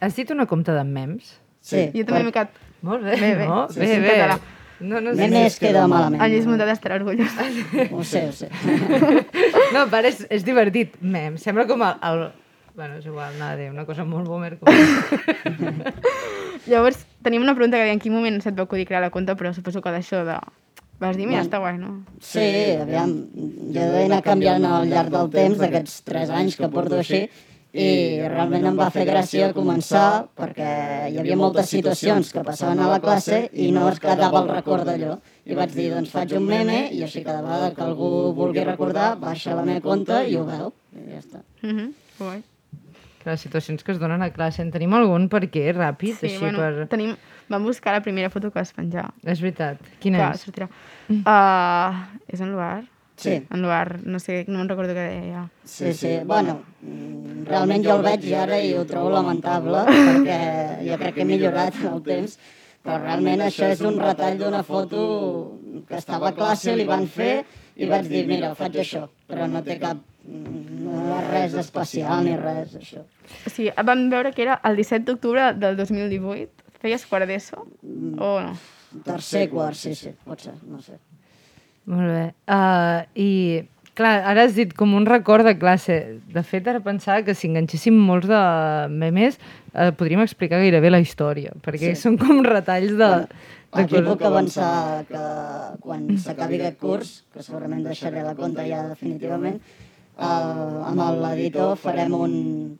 Has 0.00 0.16
dit 0.16 0.30
una 0.34 0.46
compte 0.46 0.72
de 0.72 0.82
memes? 0.82 1.38
Sí. 1.60 1.90
Jo 1.94 2.04
també 2.08 2.24
m'he 2.26 2.32
quedat... 2.34 2.56
Molt 2.82 3.04
bé, 3.04 3.16
Bé, 3.20 3.34
bé. 3.36 3.46
no? 3.46 3.66
Sí, 3.68 3.80
bé, 3.82 3.98
bé. 4.00 4.14
català. 4.16 4.38
No, 4.80 5.00
no 5.04 5.12
sé. 5.12 5.26
Memes 5.28 5.58
queda 5.60 5.82
malament. 5.86 6.22
El 6.24 6.32
Lluís 6.32 6.46
Muntat 6.48 6.70
estarà 6.72 6.96
orgullós. 6.96 7.34
Ho 7.92 8.00
sé, 8.04 8.22
ho 8.30 8.32
sé. 8.32 8.48
No, 9.74 9.82
a 9.82 9.88
part 9.92 10.08
és, 10.08 10.22
és 10.32 10.44
divertit. 10.46 10.94
Mem, 11.04 11.36
sembla 11.38 11.66
com 11.68 11.82
el, 11.84 11.98
el... 12.08 12.22
Bueno, 12.74 12.96
és 12.96 13.04
igual, 13.04 13.34
nada, 13.36 13.58
de 13.60 13.68
una 13.68 13.84
cosa 13.84 14.06
molt 14.08 14.24
boomer. 14.30 14.54
Com... 14.56 14.72
Llavors, 16.70 17.04
tenim 17.24 17.42
una 17.44 17.54
pregunta 17.54 17.76
que 17.76 17.84
deia 17.84 17.94
en 17.96 18.00
quin 18.02 18.14
moment 18.14 18.40
se't 18.44 18.56
va 18.58 18.64
acudir 18.64 18.86
crear 18.88 19.02
la 19.04 19.10
compte, 19.12 19.34
però 19.36 19.52
suposo 19.56 19.82
que 19.84 19.92
d'això 19.94 20.24
de... 20.28 20.38
Vas 21.00 21.16
dir, 21.16 21.24
mira, 21.26 21.40
Bueno. 21.40 21.46
està 21.48 21.58
guai, 21.62 21.76
no? 21.80 21.90
Sí, 22.20 22.48
aviam, 22.76 23.12
jo 23.72 23.80
he 23.80 24.02
d'anar 24.02 24.18
canviant 24.24 24.64
al 24.68 24.88
llarg 24.90 25.08
del 25.14 25.30
temps 25.32 25.60
d'aquests 25.62 26.02
tres 26.04 26.28
anys 26.28 26.58
que 26.60 26.68
porto 26.68 26.98
així 27.00 27.22
i 27.72 28.18
realment 28.26 28.66
em 28.66 28.78
va 28.78 28.88
fer 28.90 29.04
gràcia 29.06 29.52
començar 29.54 30.26
perquè 30.38 30.70
hi 31.10 31.18
havia 31.22 31.36
moltes 31.38 31.70
situacions 31.70 32.32
que 32.34 32.42
passaven 32.46 32.82
a 32.82 32.88
la 32.90 32.98
classe 33.02 33.44
i 33.52 33.70
no 33.74 33.86
es 33.90 34.00
quedava 34.02 34.42
el 34.42 34.50
record 34.50 34.88
d'allò. 34.88 35.16
I 35.46 35.58
vaig 35.58 35.74
dir, 35.74 35.90
doncs 35.94 36.10
faig 36.10 36.34
un 36.38 36.46
meme 36.46 36.88
i 36.90 37.02
així 37.06 37.22
cada 37.26 37.42
vegada 37.46 37.70
que 37.74 37.84
algú 37.86 38.32
vulgui 38.34 38.66
recordar 38.66 39.12
baixa 39.22 39.54
la 39.54 39.66
meva 39.66 39.84
compte 39.86 40.24
i 40.26 40.36
ho 40.36 40.44
veu. 40.48 40.72
I 40.96 41.06
ja 41.14 41.22
està. 41.22 41.44
Mhm, 41.62 41.76
mm 41.76 41.92
guai. 42.20 42.42
Les 43.24 43.40
situacions 43.40 43.84
que 43.84 43.92
es 43.92 43.98
donen 44.00 44.22
a 44.22 44.30
classe. 44.32 44.62
En 44.62 44.70
tenim 44.72 44.94
algun 44.96 45.28
per 45.28 45.44
què? 45.52 45.66
Ràpid? 45.76 46.16
Sí, 46.18 46.30
així 46.30 46.40
bueno, 46.40 46.58
per... 46.58 46.88
tenim... 46.92 47.16
Vam 47.50 47.64
buscar 47.66 47.96
la 47.96 48.00
primera 48.00 48.30
foto 48.30 48.52
que 48.52 48.60
vas 48.60 48.70
penjar. 48.72 49.08
És 49.26 49.40
veritat. 49.42 49.80
Quina 49.98 50.20
que 50.20 50.38
és? 50.38 50.44
sortirà. 50.46 50.68
Uh, 51.10 51.96
és 52.30 52.40
en 52.40 52.52
Luar? 52.54 52.84
Sí. 53.20 53.34
En 53.52 53.62
Luar, 53.62 53.98
no 54.04 54.18
sé, 54.22 54.44
no 54.48 54.58
me'n 54.58 54.70
recordo 54.70 54.94
què 54.96 55.06
deia. 55.10 55.44
Sí, 55.68 55.92
sí. 55.96 56.14
Bueno, 56.24 56.56
mm, 56.80 57.44
realment 57.50 57.84
jo 57.84 57.98
el 57.98 58.06
veig 58.06 58.24
i 58.30 58.34
ara 58.38 58.60
i 58.64 58.72
ho 58.78 58.86
trobo 58.88 59.12
lamentable 59.12 59.84
perquè 59.90 60.38
jo 60.86 61.00
crec 61.02 61.18
que 61.18 61.26
he 61.26 61.28
millorat 61.28 61.76
en 61.82 61.90
el 61.92 62.04
temps, 62.06 62.38
però 62.80 63.00
realment 63.02 63.44
això 63.44 63.68
és 63.74 63.82
un 63.84 64.00
retall 64.00 64.40
d'una 64.40 64.62
foto 64.64 65.02
que 65.88 65.98
estava 66.00 66.30
a 66.30 66.36
classe, 66.36 66.76
li 66.76 66.88
van 66.88 67.04
fer 67.06 67.42
i 67.76 67.88
vaig 67.90 68.08
dir, 68.08 68.24
mira, 68.28 68.54
faig 68.56 68.80
això, 68.80 69.04
però 69.28 69.46
no 69.50 69.60
té 69.64 69.76
cap 69.82 70.00
no 70.24 71.18
és 71.18 71.28
res 71.30 71.54
especial 71.62 72.24
ni 72.24 72.36
res, 72.38 72.74
això. 72.76 73.04
Sigui, 73.46 73.70
vam 73.86 74.08
veure 74.12 74.32
que 74.36 74.44
era 74.44 74.60
el 74.64 74.76
17 74.80 75.06
d'octubre 75.08 75.52
del 75.56 75.78
2018. 75.78 76.66
Feies 76.80 77.06
quart 77.08 77.28
d'ESO? 77.28 77.64
O 77.64 78.32
no? 78.44 78.54
Tercer, 79.06 79.46
quart, 79.52 79.78
sí, 79.78 79.94
sí, 79.94 80.12
pot 80.26 80.40
ser, 80.42 80.56
no 80.66 80.80
sé. 80.82 80.98
Molt 81.90 82.06
bé. 82.06 82.24
Uh, 82.46 83.02
I, 83.18 83.30
clar, 83.98 84.14
ara 84.30 84.44
has 84.46 84.54
dit 84.54 84.72
com 84.78 84.92
un 84.94 85.06
record 85.08 85.46
de 85.48 85.56
classe. 85.58 85.96
De 86.30 86.42
fet, 86.46 86.68
ara 86.70 86.82
pensava 86.84 87.24
que 87.26 87.34
si 87.34 87.48
enganxéssim 87.50 87.96
molts 87.98 88.28
de 88.30 88.42
memes, 88.94 89.40
uh, 89.74 89.90
podríem 89.98 90.22
explicar 90.22 90.62
gairebé 90.62 90.92
la 90.92 91.02
història, 91.02 91.56
perquè 91.64 91.90
Sí. 91.94 92.02
són 92.04 92.18
com 92.20 92.44
retalls 92.46 92.94
de... 92.94 93.10
de 93.26 93.82
Aquí 93.82 94.00
puc 94.02 94.22
avançar 94.26 95.04
que 95.06 95.20
quan 95.82 96.08
s'acabi 96.18 96.58
aquest 96.58 96.78
curs, 96.82 97.10
que 97.30 97.42
segurament 97.42 97.84
deixaré 97.86 98.22
la 98.26 98.34
compta 98.34 98.64
ja 98.66 98.80
definitivament, 98.88 99.60
eh, 100.18 100.88
amb 100.90 101.02
l'editor 101.22 101.76
farem 101.78 102.16
un, 102.18 102.32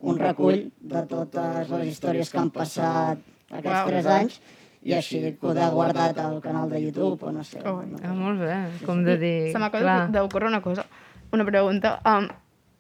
un 0.03 0.19
recull 0.19 0.65
de 0.81 1.03
totes 1.07 1.71
les 1.71 1.93
històries 1.93 2.33
que 2.33 2.41
han 2.43 2.51
passat 2.51 3.23
aquests 3.55 3.87
tres 3.87 4.09
anys 4.17 4.41
i 4.83 4.95
així 4.97 5.19
poder 5.41 5.67
guardat 5.75 6.19
al 6.19 6.39
canal 6.41 6.71
de 6.71 6.81
YouTube 6.81 7.27
o 7.29 7.33
no 7.33 7.45
sé. 7.45 7.61
Oh, 7.69 7.83
no. 7.85 7.99
Ah, 8.03 8.15
molt 8.17 8.41
bé, 8.41 8.55
com 8.87 9.03
de 9.05 9.17
dir... 9.21 9.35
Se 9.53 9.59
m'acaba 9.61 10.07
d'ocórrer 10.09 10.49
una 10.49 10.63
cosa, 10.65 10.87
una 11.33 11.45
pregunta. 11.45 11.99
Um, 12.09 12.29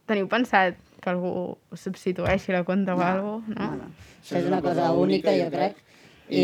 teniu 0.08 0.26
pensat 0.28 0.78
que 1.00 1.10
algú 1.12 1.56
substitueixi 1.76 2.52
la 2.52 2.64
compta 2.64 2.94
o 2.96 3.00
alguna 3.00 3.20
cosa? 3.20 3.52
No, 3.54 3.70
No? 3.70 3.76
no. 3.84 3.90
Això 4.22 4.36
és 4.40 4.46
una 4.48 4.60
cosa 4.64 4.90
única, 4.92 5.32
jo 5.36 5.48
crec, 5.52 5.76
i 6.30 6.42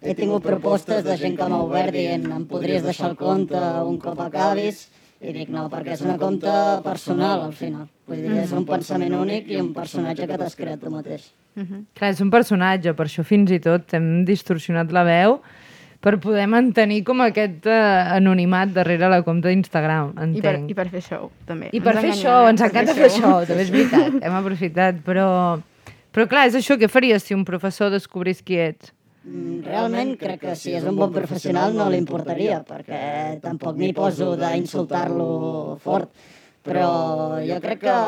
he 0.00 0.14
tingut 0.14 0.42
propostes 0.44 1.04
de 1.04 1.16
gent 1.16 1.36
que 1.36 1.48
m'ha 1.48 1.62
obert 1.64 1.92
dient 1.92 2.26
em 2.32 2.44
podries 2.46 2.82
deixar 2.84 3.10
el 3.10 3.16
compte 3.16 3.58
un 3.88 3.96
cop 3.98 4.20
acabis, 4.20 4.86
i 5.20 5.32
dic 5.32 5.48
no, 5.48 5.64
perquè 5.72 5.94
és 5.96 6.02
una 6.04 6.18
compte 6.20 6.52
personal 6.84 7.40
al 7.46 7.54
final. 7.56 7.88
Vull 8.06 8.20
dir, 8.22 8.36
és 8.44 8.52
un 8.52 8.66
pensament 8.68 9.14
únic 9.16 9.48
i 9.50 9.56
un 9.60 9.72
personatge 9.74 10.26
que 10.28 10.36
t'has 10.38 10.54
creat 10.56 10.80
tu 10.80 10.90
mateix. 10.92 11.32
Mhm. 11.56 11.86
Clar, 11.96 12.10
és 12.12 12.20
un 12.20 12.30
personatge, 12.30 12.92
per 12.94 13.06
això 13.06 13.24
fins 13.24 13.50
i 13.50 13.58
tot 13.64 13.94
hem 13.96 14.24
distorsionat 14.28 14.92
la 14.92 15.04
veu 15.04 15.38
per 16.04 16.18
poder 16.20 16.44
mantenir 16.46 17.02
com 17.02 17.22
aquest 17.24 17.64
uh, 17.66 18.12
anonimat 18.14 18.68
darrere 18.74 19.08
la 19.08 19.22
compte 19.24 19.48
d'Instagram, 19.48 20.12
I, 20.12 20.14
per, 20.14 20.26
entenc. 20.26 20.70
I 20.70 20.74
per 20.74 20.88
fer 20.92 21.02
show, 21.02 21.30
també. 21.48 21.70
I 21.72 21.80
per 21.80 21.94
Ens 21.96 22.00
fer 22.04 22.10
enganyem, 22.12 22.22
show, 22.22 22.44
eh? 22.44 22.50
ens 22.52 22.66
encanta 22.68 22.94
fer 22.94 23.08
show, 23.10 23.38
també 23.48 23.64
és 23.64 23.72
veritat, 23.76 24.20
hem 24.22 24.36
aprofitat, 24.42 25.00
però... 25.06 25.30
Però 26.16 26.24
clar, 26.28 26.46
és 26.48 26.54
això, 26.56 26.78
què 26.80 26.88
faries 26.88 27.26
si 27.26 27.34
un 27.36 27.42
professor 27.44 27.90
descobrís 27.92 28.38
qui 28.40 28.56
ets? 28.56 28.92
Mm, 29.26 29.64
Realment 29.66 30.14
crec 30.20 30.38
que 30.44 30.54
si 30.56 30.72
és 30.76 30.84
un 30.86 30.96
bon 30.96 31.10
professional 31.12 31.74
no 31.76 31.90
li 31.90 31.98
importaria, 31.98 32.62
perquè 32.64 33.40
tampoc 33.42 33.76
m'hi 33.76 33.90
poso 33.92 34.30
d'insultar-lo 34.38 35.76
fort, 35.82 36.12
però 36.66 36.88
jo 37.46 37.60
crec 37.62 37.84
que 37.84 37.98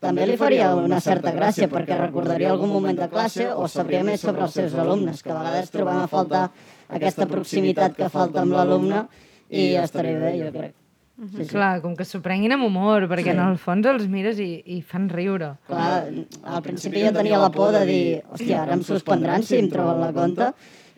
també 0.00 0.24
li 0.28 0.38
faria 0.40 0.70
una 0.78 1.00
certa 1.04 1.32
gràcia 1.36 1.68
perquè 1.72 1.98
recordaria 2.00 2.54
algun 2.54 2.72
moment 2.72 2.96
de 2.96 3.10
classe 3.12 3.50
o 3.52 3.68
sabria 3.68 4.02
més 4.06 4.24
sobre 4.24 4.46
els 4.46 4.56
seus 4.56 4.74
alumnes, 4.80 5.20
que 5.22 5.34
a 5.34 5.38
vegades 5.38 5.70
trobem 5.74 6.00
a 6.00 6.08
faltar 6.08 6.46
aquesta 6.88 7.28
proximitat 7.28 7.96
que 7.98 8.08
falta 8.12 8.42
amb 8.42 8.56
l'alumne 8.56 9.04
i 9.50 9.74
estaria 9.80 10.18
bé, 10.22 10.34
jo 10.40 10.50
crec. 10.54 10.74
Sí, 11.16 11.44
sí. 11.46 11.48
Clar, 11.54 11.78
com 11.80 11.94
que 11.96 12.04
s'ho 12.04 12.20
prenguin 12.20 12.52
amb 12.52 12.66
humor, 12.66 13.06
perquè 13.08 13.32
en 13.32 13.40
el 13.40 13.54
fons 13.60 13.86
els 13.88 14.04
mires 14.12 14.40
i, 14.42 14.50
i 14.68 14.82
fan 14.84 15.06
riure. 15.08 15.54
Clar, 15.68 16.02
al 16.44 16.64
principi 16.64 17.06
jo 17.06 17.12
tenia 17.16 17.40
la 17.40 17.48
por 17.52 17.72
de 17.72 17.84
dir, 17.88 18.02
hòstia, 18.28 18.66
ara 18.66 18.76
em 18.76 18.82
suspendran 18.84 19.44
si 19.46 19.56
em 19.62 19.70
troben 19.72 20.02
la 20.04 20.10
compte, 20.16 20.50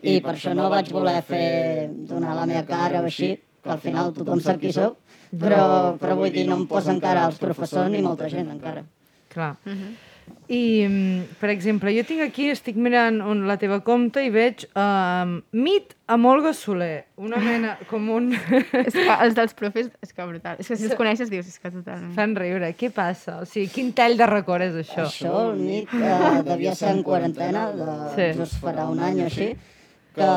i 0.03 0.17
per 0.23 0.33
això 0.35 0.51
no 0.55 0.67
vaig 0.71 0.91
voler 0.91 1.21
fer 1.27 1.87
donar 2.09 2.35
la 2.35 2.47
meva 2.51 2.65
cara 2.67 2.99
o 2.99 3.07
així, 3.07 3.31
que 3.63 3.71
al 3.71 3.79
final 3.83 4.11
tothom 4.15 4.43
sap 4.43 4.59
qui 4.59 4.73
sóc, 4.75 4.99
però, 5.37 5.95
però 6.01 6.15
vull 6.19 6.31
dir, 6.33 6.47
no 6.49 6.55
em 6.61 6.67
posa 6.69 6.93
encara 6.95 7.27
els 7.29 7.37
professors 7.41 7.91
ni 7.91 8.01
molta 8.05 8.29
gent 8.31 8.49
encara. 8.51 8.85
Clar. 9.29 9.55
I, 10.49 10.85
mm, 10.87 11.37
per 11.41 11.49
exemple, 11.49 11.91
jo 11.93 12.03
tinc 12.05 12.21
aquí, 12.21 12.47
estic 12.49 12.77
mirant 12.77 13.19
on 13.21 13.43
la 13.49 13.55
teva 13.61 13.79
compte 13.85 14.21
i 14.25 14.29
veig 14.33 14.63
um, 14.77 15.35
Mit 15.53 15.95
amb 16.09 16.25
Olga 16.29 16.53
Soler, 16.57 17.05
una 17.21 17.37
mena 17.41 17.75
com 17.89 18.09
un... 18.13 18.31
És 18.33 18.93
que 18.93 19.05
els 19.25 19.37
dels 19.37 19.53
profes, 19.57 19.91
és 20.05 20.13
que 20.13 20.25
brutal. 20.25 20.57
És 20.61 20.69
que 20.69 20.77
si 20.77 20.85
els 20.89 20.97
coneixes 20.97 21.29
dius, 21.33 21.49
és 21.49 21.57
que 21.61 21.69
totalment. 21.73 22.13
Fan 22.17 22.33
riure. 22.37 22.71
Què 22.77 22.89
passa? 22.93 23.39
O 23.43 23.49
sigui, 23.49 23.69
quin 23.73 23.91
tall 23.97 24.17
de 24.17 24.29
record 24.29 24.65
és 24.69 24.77
això? 24.81 25.05
Això, 25.05 25.35
el 25.51 25.61
nit, 25.61 25.93
eh, 25.93 26.41
devia 26.49 26.73
ser 26.77 26.95
en 26.95 27.03
quarantena, 27.05 27.67
de, 27.73 27.91
Sí. 28.15 28.31
sí. 28.33 28.39
just 28.41 28.61
farà 28.63 28.89
un 28.89 29.01
any 29.05 29.21
o 29.21 29.29
així, 29.29 29.51
que, 30.17 30.31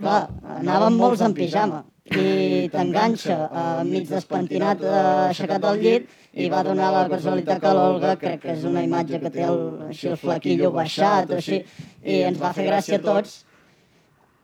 clar, 0.00 0.20
anàvem 0.58 0.98
molts 0.98 1.22
en 1.26 1.34
pijama 1.36 1.84
i 2.08 2.68
t'enganxa 2.72 3.36
eh, 3.36 3.84
mig 3.84 4.08
despentinat, 4.08 4.82
eh, 4.82 5.00
aixecat 5.28 5.64
al 5.64 5.80
llit, 5.82 6.08
i 6.32 6.48
va 6.52 6.62
donar 6.64 6.90
la 6.94 7.06
casualitat 7.10 7.60
que 7.60 7.72
l'Olga, 7.74 8.14
crec 8.20 8.40
que 8.44 8.54
és 8.54 8.64
una 8.68 8.84
imatge 8.86 9.20
que 9.20 9.32
té 9.34 9.44
el, 9.44 9.58
així 9.88 10.08
el 10.12 10.16
flaquillo 10.20 10.70
baixat 10.72 11.32
o 11.32 11.38
així, 11.40 11.60
i 12.04 12.22
ens 12.28 12.40
va 12.40 12.54
fer 12.56 12.68
gràcia 12.68 12.98
a 13.00 13.04
tots. 13.04 13.42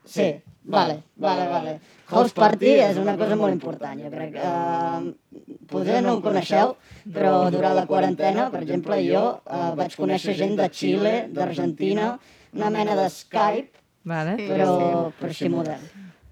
Sí, 0.05 0.27
vale, 0.75 0.99
vale, 1.17 1.47
vale. 1.49 1.77
House 2.11 2.35
Party 2.37 2.75
és 2.83 2.99
una 3.01 3.15
cosa 3.17 3.37
molt 3.39 3.55
important, 3.55 4.01
jo 4.01 4.11
crec. 4.11 4.35
Uh, 4.37 5.55
potser 5.71 6.03
no 6.05 6.17
ho 6.17 6.21
coneixeu, 6.21 6.75
però 7.15 7.47
durant 7.53 7.73
la 7.77 7.87
quarantena, 7.89 8.51
per 8.53 8.61
exemple, 8.61 8.99
jo 9.07 9.23
uh, 9.39 9.71
vaig 9.79 9.95
conèixer 9.97 10.35
gent 10.37 10.53
de 10.59 10.69
Xile, 10.69 11.15
d'Argentina, 11.33 12.11
una 12.53 12.69
mena 12.75 12.99
de 12.99 13.07
Skype, 13.09 13.84
Vale? 14.05 14.35
Sí. 14.37 14.47
però, 14.51 14.71
però 15.19 15.31
així 15.33 15.49
modern. 15.49 15.85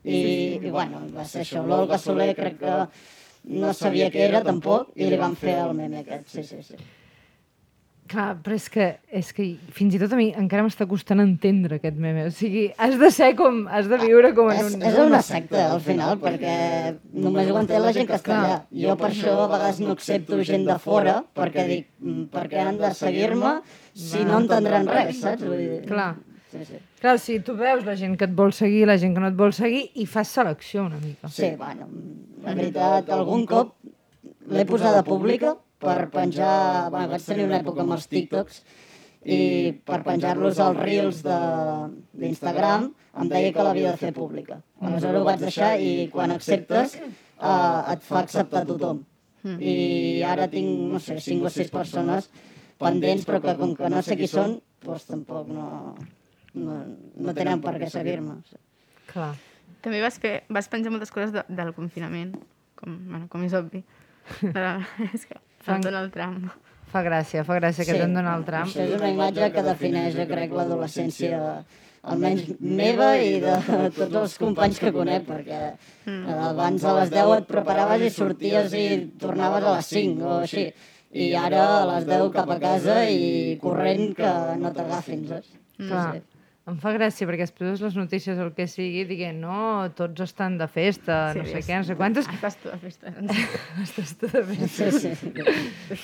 I, 0.03 0.17
i 0.61 0.69
bueno, 0.69 0.99
va 1.15 1.23
ser 1.25 1.41
això. 1.45 1.61
L'Olga 1.65 1.97
Soler 1.97 2.33
crec 2.37 2.59
que 2.59 2.73
no 3.59 3.71
sabia 3.75 4.09
què 4.11 4.27
era 4.29 4.43
tampoc 4.43 4.91
i 4.95 5.07
li 5.09 5.17
van 5.19 5.33
fer 5.39 5.55
el 5.63 5.71
meme 5.77 6.03
aquest, 6.03 6.27
sí, 6.31 6.43
sí, 6.43 6.59
sí. 6.63 6.77
Clar, 8.13 8.33
però 8.43 8.53
és 8.59 8.65
que, 8.69 8.85
és 9.15 9.29
que 9.33 9.45
fins 9.73 9.95
i 9.95 9.99
tot 10.01 10.11
a 10.13 10.17
mi 10.19 10.25
encara 10.37 10.65
m'està 10.65 10.85
costant 10.91 11.23
entendre 11.23 11.77
aquest 11.79 11.95
meme. 12.03 12.25
O 12.27 12.33
sigui, 12.35 12.65
has 12.77 12.97
de 12.99 13.09
ser 13.15 13.29
com... 13.39 13.61
Has 13.71 13.87
de 13.89 13.97
viure 14.01 14.33
com 14.35 14.51
en 14.51 14.59
És, 14.59 14.75
un... 14.75 14.83
és 14.89 14.97
una 15.01 15.21
secta, 15.23 15.63
al 15.71 15.79
final, 15.81 16.19
perquè 16.21 16.57
només 17.23 17.47
ho 17.49 17.55
entén 17.61 17.81
la 17.81 17.93
gent 17.95 18.09
que 18.11 18.19
està 18.19 18.35
allà. 18.41 18.57
Jo 18.83 18.97
per 18.99 19.07
això 19.09 19.37
a 19.45 19.47
vegades 19.55 19.79
no 19.81 19.95
accepto 19.95 20.41
gent 20.43 20.67
de 20.67 20.75
fora, 20.83 21.15
perquè 21.33 21.65
dic, 21.71 21.87
"Mm, 22.03 22.27
per 22.35 22.43
què 22.51 22.59
han 22.67 22.77
de 22.83 22.91
seguir-me 22.99 23.55
si 23.95 24.21
no 24.27 24.43
entendran 24.43 24.85
res, 24.91 25.23
saps? 25.23 25.41
Vull 25.47 25.57
dir... 25.63 25.81
Clar. 25.87 26.11
Sí, 26.53 26.61
sí. 26.69 26.77
Clar, 27.01 27.15
o 27.17 27.21
sigui, 27.21 27.39
tu 27.47 27.55
veus 27.57 27.81
la 27.87 27.95
gent 27.97 28.13
que 28.19 28.27
et 28.29 28.33
vol 28.37 28.51
seguir, 28.53 28.83
la 28.85 28.97
gent 29.01 29.15
que 29.15 29.21
no 29.23 29.29
et 29.31 29.37
vol 29.39 29.53
seguir, 29.57 29.87
i 29.97 30.05
fas 30.05 30.29
selecció 30.37 30.83
una 30.85 30.99
mica. 31.01 31.29
Sí, 31.33 31.49
bueno, 31.57 31.87
la 32.45 32.53
veritat, 32.53 33.09
algun 33.15 33.45
cop 33.49 33.73
l'he 34.53 34.65
posada 34.69 35.01
pública 35.07 35.55
per 35.81 36.09
penjar... 36.13 36.91
Bueno, 36.93 37.09
vaig 37.15 37.25
tenir 37.25 37.47
una 37.49 37.57
època 37.63 37.81
amb 37.81 37.95
els 37.97 38.05
TikToks 38.11 38.61
i 39.33 39.39
per 39.87 40.01
penjar-los 40.05 40.59
als 40.59 40.77
reels 40.83 41.21
de- 41.25 41.89
d'Instagram 42.21 42.89
em 43.23 43.29
deia 43.31 43.53
que 43.55 43.63
l'havia 43.65 43.91
de 43.95 43.97
fer 44.05 44.13
pública. 44.13 44.59
Aleshores 44.83 45.21
ho 45.21 45.25
vaig 45.25 45.39
deixar 45.41 45.73
i 45.79 46.09
quan 46.13 46.31
acceptes 46.35 46.97
eh, 46.99 47.93
et 47.95 48.03
fa 48.05 48.19
acceptar 48.21 48.65
tothom. 48.69 49.01
I 49.59 50.21
ara 50.23 50.45
tinc, 50.51 50.69
no 50.93 50.99
sé, 51.03 51.17
cinc 51.19 51.43
o 51.43 51.49
sis 51.51 51.71
persones 51.73 52.29
pendents, 52.79 53.25
però 53.27 53.41
que 53.43 53.55
com 53.59 53.73
que 53.75 53.89
no 53.91 53.99
sé 54.05 54.15
qui 54.19 54.27
són, 54.27 54.59
doncs 54.83 55.03
tampoc 55.09 55.47
no, 55.51 55.95
no, 56.57 56.79
no 57.27 57.35
tenen 57.37 57.61
per 57.63 57.75
què 57.81 57.89
seguir-me. 57.91 58.39
Clar. 59.11 59.33
També 59.83 59.99
vas, 60.03 60.17
fer, 60.23 60.35
vas 60.53 60.69
penjar 60.71 60.93
moltes 60.93 61.11
coses 61.11 61.33
de, 61.35 61.43
del 61.51 61.73
confinament, 61.75 62.35
com, 62.79 62.95
bueno, 63.09 63.27
com 63.31 63.43
és 63.47 63.55
obvi. 63.57 63.83
Però, 64.55 64.77
és 65.09 65.25
que 65.27 65.39
el 65.67 65.83
Donald 65.83 66.13
Trump. 66.15 66.51
Fa 66.93 67.01
gràcia, 67.03 67.41
fa 67.47 67.57
gràcia 67.57 67.87
que 67.87 67.95
sí. 67.95 68.01
te'n 68.01 68.13
dona 68.13 68.35
el 68.37 68.43
tram. 68.47 68.69
Això 68.69 68.83
és 68.85 68.93
una 68.95 69.09
imatge 69.09 69.49
que 69.55 69.63
defineix, 69.65 70.13
jo 70.15 70.27
crec, 70.29 70.53
l'adolescència 70.53 71.39
almenys 72.03 72.49
meva 72.59 73.13
i 73.23 73.37
de 73.41 73.55
tots 73.95 74.17
els 74.19 74.33
companys 74.41 74.79
que 74.83 74.91
conec, 74.95 75.23
perquè 75.27 75.59
mm. 75.71 76.33
abans 76.49 76.83
a 76.83 76.97
les 76.99 77.13
10 77.13 77.31
et 77.37 77.47
preparaves 77.49 78.03
i 78.03 78.11
sorties 78.11 78.75
i 78.75 78.85
tornaves 79.21 79.63
a 79.63 79.77
les 79.77 79.93
5 79.95 80.27
o 80.27 80.35
així. 80.41 80.67
I 81.13 81.29
ara 81.37 81.63
a 81.79 81.81
les 81.91 82.07
10 82.09 82.29
cap 82.33 82.49
a 82.49 82.59
casa 82.61 83.03
i 83.05 83.57
corrent 83.61 84.15
que 84.17 84.29
no 84.59 84.71
t'agafin, 84.75 85.27
saps? 85.29 85.51
Clar. 85.79 86.21
Em 86.63 86.77
fa 86.79 86.93
gràcia 86.95 87.27
perquè 87.27 87.43
després 87.43 87.81
les 87.83 87.95
notícies 87.99 88.37
o 88.39 88.45
el 88.45 88.53
que 88.55 88.63
sigui 88.71 89.01
diguent 89.03 89.41
no, 89.43 89.55
tots 89.97 90.21
estan 90.23 90.53
de 90.61 90.63
festa, 90.71 91.33
no 91.35 91.43
sé 91.43 91.57
és- 91.59 91.65
què, 91.67 91.75
no 91.75 91.83
sé 91.83 91.97
quantes. 91.99 92.29
Estàs 92.31 92.55
tu 92.61 92.69
a 92.71 92.77
festa. 92.79 93.11
Estàs 93.83 94.13
tot 94.21 94.31
de 94.37 94.43
festa. 94.47 94.87
Sí, 95.03 95.11
sí. 95.19 95.33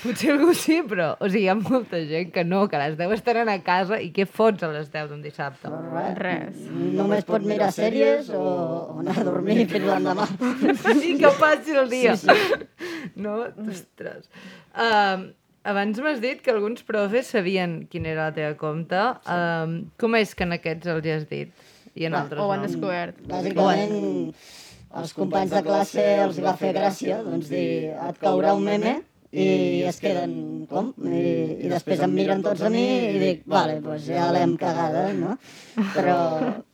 Potser 0.02 0.34
algú 0.34 0.52
sí, 0.60 0.82
però 0.84 1.14
o 1.16 1.30
sigui, 1.32 1.46
hi 1.46 1.48
ha 1.54 1.56
molta 1.56 2.02
gent 2.12 2.34
que 2.36 2.44
no, 2.44 2.66
que 2.68 2.76
a 2.76 2.84
les 2.90 2.98
10 3.00 3.16
estaran 3.16 3.48
a 3.54 3.56
casa 3.64 4.02
i 4.04 4.12
què 4.12 4.28
fots 4.28 4.68
a 4.68 4.74
les 4.76 4.92
10 4.92 5.08
d'un 5.14 5.24
dissabte? 5.24 5.72
Res. 5.72 6.20
Res. 6.20 6.60
Només 7.00 7.24
pot 7.32 7.48
mirar 7.48 7.72
sèries 7.72 8.28
o, 8.36 8.44
o 8.44 9.00
anar 9.00 9.16
a 9.16 9.28
dormir 9.32 9.64
fins 9.72 9.88
l'endemà. 9.88 10.28
I 11.08 11.16
que 11.24 11.32
passi 11.40 11.80
el 11.80 11.88
dia. 11.96 12.20
No? 13.16 13.46
Ostres. 13.64 14.28
Um, 14.76 15.30
abans 15.64 16.00
m'has 16.04 16.22
dit 16.24 16.42
que 16.42 16.52
alguns 16.54 16.84
profes 16.88 17.28
sabien 17.34 17.82
quin 17.92 18.06
era 18.10 18.30
la 18.30 18.36
teva 18.36 18.56
compte. 18.60 19.02
Um, 19.30 19.90
com 20.00 20.16
és 20.20 20.34
que 20.36 20.48
en 20.48 20.56
aquests 20.58 20.88
els 20.96 21.06
hi 21.06 21.14
has 21.18 21.28
dit? 21.30 21.52
I 22.00 22.06
en 22.08 22.14
Va, 22.16 22.24
altres 22.24 22.40
O 22.40 22.48
ho 22.48 22.54
han 22.56 22.62
no? 22.64 22.68
descobert. 22.70 23.20
Bàsicament, 23.28 24.34
els 25.02 25.14
companys 25.18 25.52
de 25.54 25.62
classe 25.66 26.04
els 26.24 26.40
va 26.42 26.56
fer 26.58 26.74
gràcia, 26.78 27.22
doncs 27.26 27.50
dir, 27.52 27.92
et 27.94 28.20
caurà 28.22 28.54
un 28.58 28.64
meme 28.66 29.00
i 29.30 29.84
es 29.86 30.00
queden, 30.02 30.32
com? 30.70 30.88
I, 31.06 31.20
i 31.66 31.70
després 31.70 32.00
em 32.02 32.14
miren 32.18 32.42
tots 32.42 32.64
a 32.66 32.70
mi 32.74 32.82
i 33.12 33.20
dic, 33.22 33.44
vale, 33.46 33.76
doncs 33.84 34.08
ja 34.10 34.32
l'hem 34.34 34.56
cagada, 34.58 35.04
no? 35.14 35.36
Però, 35.94 36.16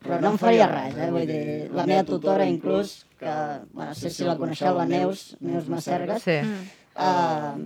però 0.06 0.22
no 0.24 0.32
em 0.36 0.38
faria 0.40 0.70
res, 0.72 0.96
eh? 0.96 1.10
Vull 1.12 1.28
dir, 1.28 1.42
la 1.76 1.84
meva 1.90 2.06
tutora 2.08 2.46
inclús, 2.48 3.02
que, 3.20 3.34
bueno, 3.74 3.90
no 3.92 3.98
sé 4.00 4.10
si 4.14 4.24
la 4.24 4.38
coneixeu, 4.40 4.78
la 4.78 4.86
Neus, 4.88 5.34
Neus 5.44 5.68
Macergas, 5.68 6.24
Sí. 6.24 6.38
uh, 6.96 7.60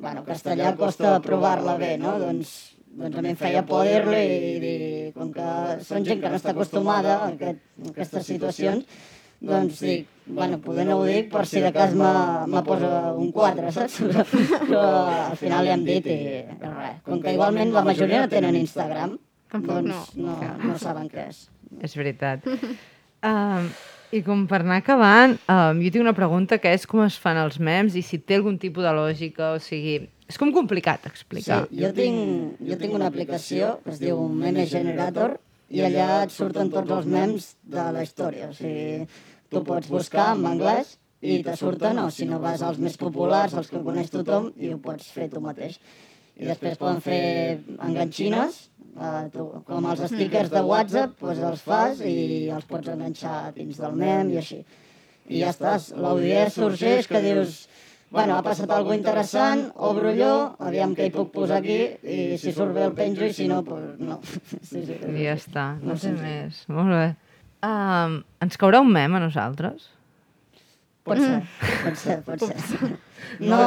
bueno, 0.00 0.24
castellà 0.26 0.74
costa 0.78 1.16
provar-la 1.24 1.76
bé, 1.80 1.96
no? 2.00 2.16
Doncs, 2.20 2.54
doncs 2.96 3.18
a 3.18 3.24
mi 3.24 3.32
em 3.32 3.38
feia 3.40 3.64
por 3.66 3.84
dir-li 3.88 4.22
i 4.22 4.54
dir, 4.62 4.78
com 5.16 5.32
que 5.34 5.50
són 5.84 6.06
gent 6.06 6.22
que 6.22 6.32
no 6.32 6.40
està 6.40 6.54
acostumada 6.54 7.18
a, 7.18 7.30
aquest, 7.34 7.62
a 7.82 7.92
aquestes 7.92 8.28
situacions, 8.32 8.86
doncs 9.46 9.82
dic, 9.84 10.08
bueno, 10.26 10.58
poder 10.64 10.86
no 10.88 10.96
ho 11.00 11.04
dic 11.04 11.28
per 11.32 11.44
si 11.48 11.60
de 11.60 11.70
cas 11.72 11.92
me, 11.94 12.12
me 12.48 12.62
posa 12.64 13.12
un 13.12 13.30
4, 13.32 13.72
saps? 13.76 14.00
Però, 14.68 14.82
al 15.28 15.36
final 15.40 15.66
li 15.66 15.74
hem 15.74 15.84
dit 15.86 16.08
i 16.08 16.18
res. 16.62 17.00
Com 17.06 17.20
que 17.22 17.36
igualment 17.36 17.74
la 17.76 17.84
majoria 17.86 18.24
no 18.24 18.32
tenen 18.32 18.56
Instagram, 18.58 19.18
Tampoc 19.52 19.84
doncs 19.86 20.14
no, 20.18 20.36
no 20.64 20.78
saben 20.80 21.10
què 21.12 21.28
és. 21.30 21.44
És 21.86 21.94
veritat. 21.98 22.46
Um, 23.26 23.68
I 24.16 24.22
com 24.24 24.46
per 24.48 24.62
anar 24.62 24.78
acabant, 24.80 25.34
um, 25.52 25.80
jo 25.84 25.90
tinc 25.92 26.02
una 26.04 26.14
pregunta 26.16 26.56
que 26.62 26.70
és 26.72 26.86
com 26.88 27.02
es 27.04 27.16
fan 27.20 27.36
els 27.42 27.58
memes 27.60 27.96
i 27.98 28.02
si 28.06 28.18
té 28.18 28.38
algun 28.38 28.56
tipus 28.62 28.84
de 28.86 28.92
lògica, 28.96 29.52
o 29.56 29.62
sigui... 29.62 29.98
És 30.26 30.38
com 30.40 30.50
complicat 30.54 31.04
Sí, 31.04 31.10
explicar. 31.12 31.58
jo 31.70 31.90
tinc, 31.94 32.56
jo 32.66 32.78
tinc 32.80 32.94
una 32.96 33.06
aplicació 33.12 33.76
que 33.84 33.92
es 33.92 34.00
diu 34.02 34.18
Meme 34.28 34.64
Generator 34.66 35.36
i 35.70 35.82
allà 35.86 36.22
et 36.24 36.32
surten 36.34 36.70
tots 36.72 36.90
els 36.96 37.06
memes 37.06 37.52
de 37.62 37.84
la 37.94 38.02
història. 38.02 38.48
O 38.50 38.54
sigui, 38.56 39.06
tu 39.50 39.62
pots 39.66 39.90
buscar 39.90 40.32
en 40.34 40.46
anglès 40.50 40.96
i 41.22 41.38
te 41.46 41.54
surten, 41.58 41.98
o 42.02 42.10
si 42.10 42.26
no 42.26 42.40
vas 42.42 42.62
als 42.62 42.78
més 42.82 42.96
populars, 42.98 43.54
els 43.54 43.70
que 43.70 43.82
coneix 43.82 44.10
tothom, 44.10 44.50
i 44.58 44.72
ho 44.74 44.78
pots 44.82 45.08
fer 45.14 45.28
tu 45.30 45.40
mateix. 45.42 45.78
I 46.36 46.44
després 46.50 46.76
poden 46.76 46.98
fer 47.00 47.60
enganxines, 47.86 48.66
eh, 49.00 49.28
tu, 49.32 49.46
com 49.68 49.86
els 49.92 50.02
stickers 50.10 50.50
de 50.52 50.62
WhatsApp, 50.66 51.16
doncs 51.20 51.42
els 51.50 51.62
fas 51.62 52.00
i 52.04 52.48
els 52.52 52.64
pots 52.68 52.88
enganxar 52.92 53.52
dins 53.56 53.78
del 53.80 53.96
mem 53.98 54.30
i 54.34 54.38
així. 54.42 54.60
I 55.28 55.40
ja 55.42 55.50
estàs. 55.54 55.90
L'audiència 55.98 56.54
sorgeix 56.62 57.08
que 57.10 57.20
dius, 57.24 57.56
bueno, 58.14 58.36
ha 58.36 58.42
passat 58.46 58.70
alguna 58.70 58.94
interessant, 59.00 59.64
obro 59.74 60.12
allò, 60.12 60.34
aviam 60.62 60.92
què 60.94 61.08
hi 61.08 61.14
puc 61.14 61.32
posar 61.34 61.58
aquí, 61.58 61.80
i 62.06 62.36
si 62.38 62.52
surt 62.54 62.72
bé 62.76 62.84
el 62.86 62.94
penjo, 62.94 63.26
i 63.26 63.32
si 63.34 63.48
no, 63.50 63.62
doncs 63.66 63.98
no. 63.98 64.20
Sí, 64.70 64.84
sí. 64.86 65.00
I 65.02 65.26
ja 65.26 65.34
està, 65.34 65.66
no 65.80 65.92
Molt 65.94 66.00
sé 66.04 66.12
senzill. 66.12 66.24
més. 66.26 66.62
Molt 66.70 66.94
bé. 66.94 67.06
Um, 67.66 68.20
ens 68.44 68.58
caurà 68.60 68.78
un 68.84 68.92
mem 68.94 69.16
a 69.18 69.22
nosaltres? 69.24 69.88
Pot 71.06 71.18
ser, 71.22 71.42
pot 71.84 71.98
ser, 71.98 72.16
pot 72.26 72.40
ser. 72.42 72.88
No, 73.42 73.58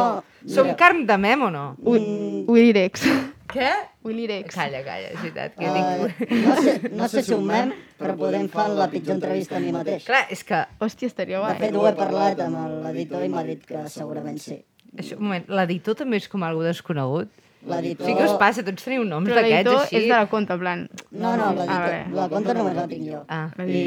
Som 0.48 0.68
mira, 0.68 0.76
carn 0.80 1.06
de 1.08 1.16
mem 1.20 1.44
o 1.48 1.50
no? 1.52 1.66
un, 1.88 2.46
Willy 2.52 2.74
Rex. 2.76 3.04
Què? 3.50 3.70
Willy 4.06 4.28
Rex. 4.30 4.54
Calla, 4.54 4.82
calla, 4.86 5.10
és 5.10 5.20
veritat. 5.24 5.56
Que 5.58 5.66
uh, 5.66 5.76
tinc... 5.76 6.34
no, 6.46 6.56
sé, 6.62 6.74
no 7.02 7.10
sé 7.10 7.24
si 7.26 7.34
un 7.34 7.48
mem, 7.50 7.74
però 8.00 8.16
podem 8.20 8.48
fer 8.54 8.66
la 8.78 8.88
pitjor 8.92 9.18
entrevista 9.18 9.58
a 9.58 9.64
mi 9.64 9.74
mateix. 9.76 10.06
Clar, 10.08 10.24
és 10.36 10.46
que... 10.46 10.62
Hòstia, 10.86 11.10
estaria 11.10 11.40
De 11.40 11.44
guai. 11.46 11.60
fet, 11.64 11.78
ho 11.78 11.86
he 11.90 11.94
parlat 11.98 12.44
amb 12.46 12.60
l'editor 12.86 13.26
i 13.26 13.32
m'ha 13.34 13.46
dit 13.48 13.66
que 13.66 13.86
segurament 13.90 14.38
sí. 14.44 14.60
Això, 14.98 15.18
un 15.18 15.28
moment, 15.28 15.50
l'editor 15.60 15.98
també 15.98 16.22
és 16.22 16.30
com 16.30 16.46
algú 16.46 16.64
desconegut? 16.66 17.34
L'editor... 17.68 18.08
Sí 18.08 18.14
que 18.16 18.24
us 18.24 18.36
passa, 18.40 18.64
tots 18.64 18.86
teniu 18.86 19.04
noms 19.04 19.28
Però 19.28 19.36
d'aquests 19.42 19.56
l'editor 19.58 19.82
així. 19.84 19.96
és 20.00 20.06
de 20.08 20.14
la 20.16 20.28
compte, 20.32 20.54
en 20.56 20.60
plan... 20.62 20.84
No, 21.12 21.34
no, 21.36 21.50
la, 21.58 21.66
Ah, 21.68 21.90
la 22.16 22.28
conta 22.32 22.54
només 22.56 22.76
la 22.78 22.86
tinc 22.88 23.04
jo. 23.10 23.24
Ah. 23.28 23.50
I, 23.66 23.82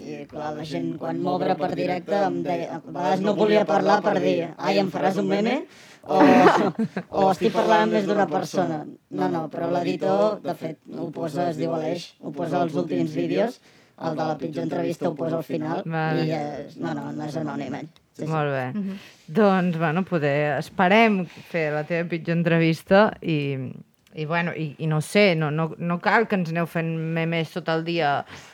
I, 0.00 0.14
clar, 0.30 0.54
la 0.56 0.64
gent 0.64 0.94
quan 0.98 1.20
m'obre 1.20 1.52
per 1.60 1.68
directe 1.76 2.16
em 2.16 2.38
deia... 2.46 2.78
A 2.78 2.80
vegades 2.86 3.20
no 3.26 3.34
volia 3.36 3.66
parlar 3.68 3.98
per 4.06 4.14
dir 4.24 4.38
ai, 4.56 4.78
em 4.80 4.88
faràs 4.94 5.20
un 5.20 5.28
meme? 5.28 5.58
O, 6.04 6.16
o 6.20 7.28
estic 7.30 7.52
parlant 7.54 7.86
amb 7.86 7.94
més 7.98 8.08
d'una 8.08 8.26
persona. 8.28 8.82
No, 9.10 9.28
no, 9.32 9.44
però 9.52 9.68
l'editor, 9.72 10.40
de 10.44 10.54
fet, 10.58 10.80
ho 10.96 11.10
posa, 11.12 11.50
es 11.52 11.60
diu 11.60 11.72
Aleix, 11.76 12.10
ho 12.20 12.32
posa 12.32 12.60
als 12.64 12.74
últims 12.76 13.12
vídeos, 13.16 13.60
el 14.04 14.16
de 14.18 14.24
la 14.32 14.34
pitjor 14.40 14.64
entrevista 14.66 15.08
ho 15.08 15.14
posa 15.16 15.38
al 15.38 15.44
final, 15.46 15.84
Vale. 15.86 16.24
i 16.26 16.32
és, 16.36 16.76
no, 16.80 16.92
no, 16.96 17.10
no 17.14 17.24
és 17.28 17.36
anònim, 17.40 17.76
ell. 17.80 17.88
Sí, 18.14 18.22
sí. 18.22 18.30
Molt 18.30 18.52
bé. 18.54 18.98
Doncs, 19.26 19.78
bueno, 19.78 20.04
poder... 20.06 20.60
Esperem 20.60 21.24
fer 21.50 21.72
la 21.74 21.82
teva 21.88 22.06
pitjor 22.10 22.36
entrevista 22.36 23.08
i, 23.20 23.72
i 24.14 24.26
bueno, 24.30 24.52
i, 24.54 24.68
i 24.78 24.86
no 24.86 25.00
sé, 25.02 25.32
no, 25.34 25.50
no, 25.50 25.72
no 25.78 25.96
cal 26.02 26.28
que 26.30 26.38
ens 26.38 26.52
aneu 26.52 26.68
fent 26.70 26.92
memes 27.16 27.50
tot 27.56 27.72
el 27.74 27.82
dia 27.86 28.12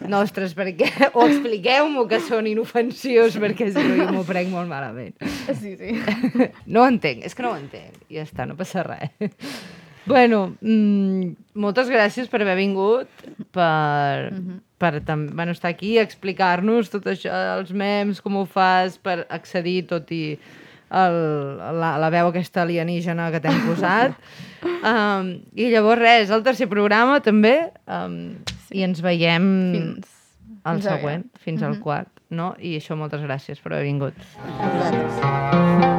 nostres, 0.08 0.54
perquè... 0.56 0.88
O 1.18 1.26
expliqueu-m'ho 1.26 2.06
que 2.08 2.22
són 2.24 2.48
inofensius, 2.48 3.36
perquè 3.42 3.68
si 3.74 3.84
no 3.84 3.98
jo 4.00 4.08
m'ho 4.16 4.24
prenc 4.28 4.48
molt 4.54 4.70
malament. 4.72 5.20
Sí, 5.60 5.76
sí. 5.76 5.92
No 6.72 6.86
ho 6.86 6.88
entenc, 6.88 7.26
és 7.28 7.36
que 7.36 7.44
no 7.44 7.52
ho 7.52 7.60
entenc. 7.60 8.00
Ja 8.08 8.24
està, 8.24 8.48
no 8.48 8.56
passa 8.56 8.86
res. 8.86 9.36
Bueno, 10.08 10.54
mm, 10.64 11.34
moltes 11.60 11.92
gràcies 11.92 12.32
per 12.32 12.40
haver 12.40 12.56
vingut, 12.56 13.10
per, 13.52 14.30
per 14.80 15.02
tam, 15.04 15.26
bueno, 15.36 15.52
estar 15.52 15.70
aquí, 15.70 15.98
explicar-nos 16.00 16.88
tot 16.92 17.06
això, 17.12 17.34
els 17.58 17.72
memes, 17.76 18.22
com 18.24 18.40
ho 18.40 18.46
fas, 18.48 18.96
per 18.96 19.22
accedir 19.28 19.82
tot 19.90 20.08
i 20.16 20.24
el, 20.90 21.18
la, 21.80 21.92
la 22.02 22.08
veu 22.10 22.30
aquesta 22.30 22.64
alienígena 22.64 23.28
que 23.34 23.42
t'hem 23.44 23.60
posat. 23.68 24.16
um, 24.92 25.34
I 25.52 25.68
llavors 25.74 26.00
res, 26.00 26.32
el 26.32 26.46
tercer 26.46 26.70
programa 26.72 27.20
també, 27.24 27.54
um, 27.84 28.16
i 28.72 28.88
ens 28.88 29.04
veiem 29.04 29.46
Fins... 29.76 30.16
al 30.64 30.80
aviat. 30.80 30.88
següent, 30.88 31.28
fins 31.44 31.62
al 31.66 31.78
quart, 31.84 32.10
no? 32.32 32.54
I 32.58 32.78
això, 32.80 32.98
moltes 32.98 33.22
gràcies 33.26 33.60
per 33.60 33.74
haver 33.74 33.86
vingut. 33.90 34.28
Vosaltres. 34.56 35.89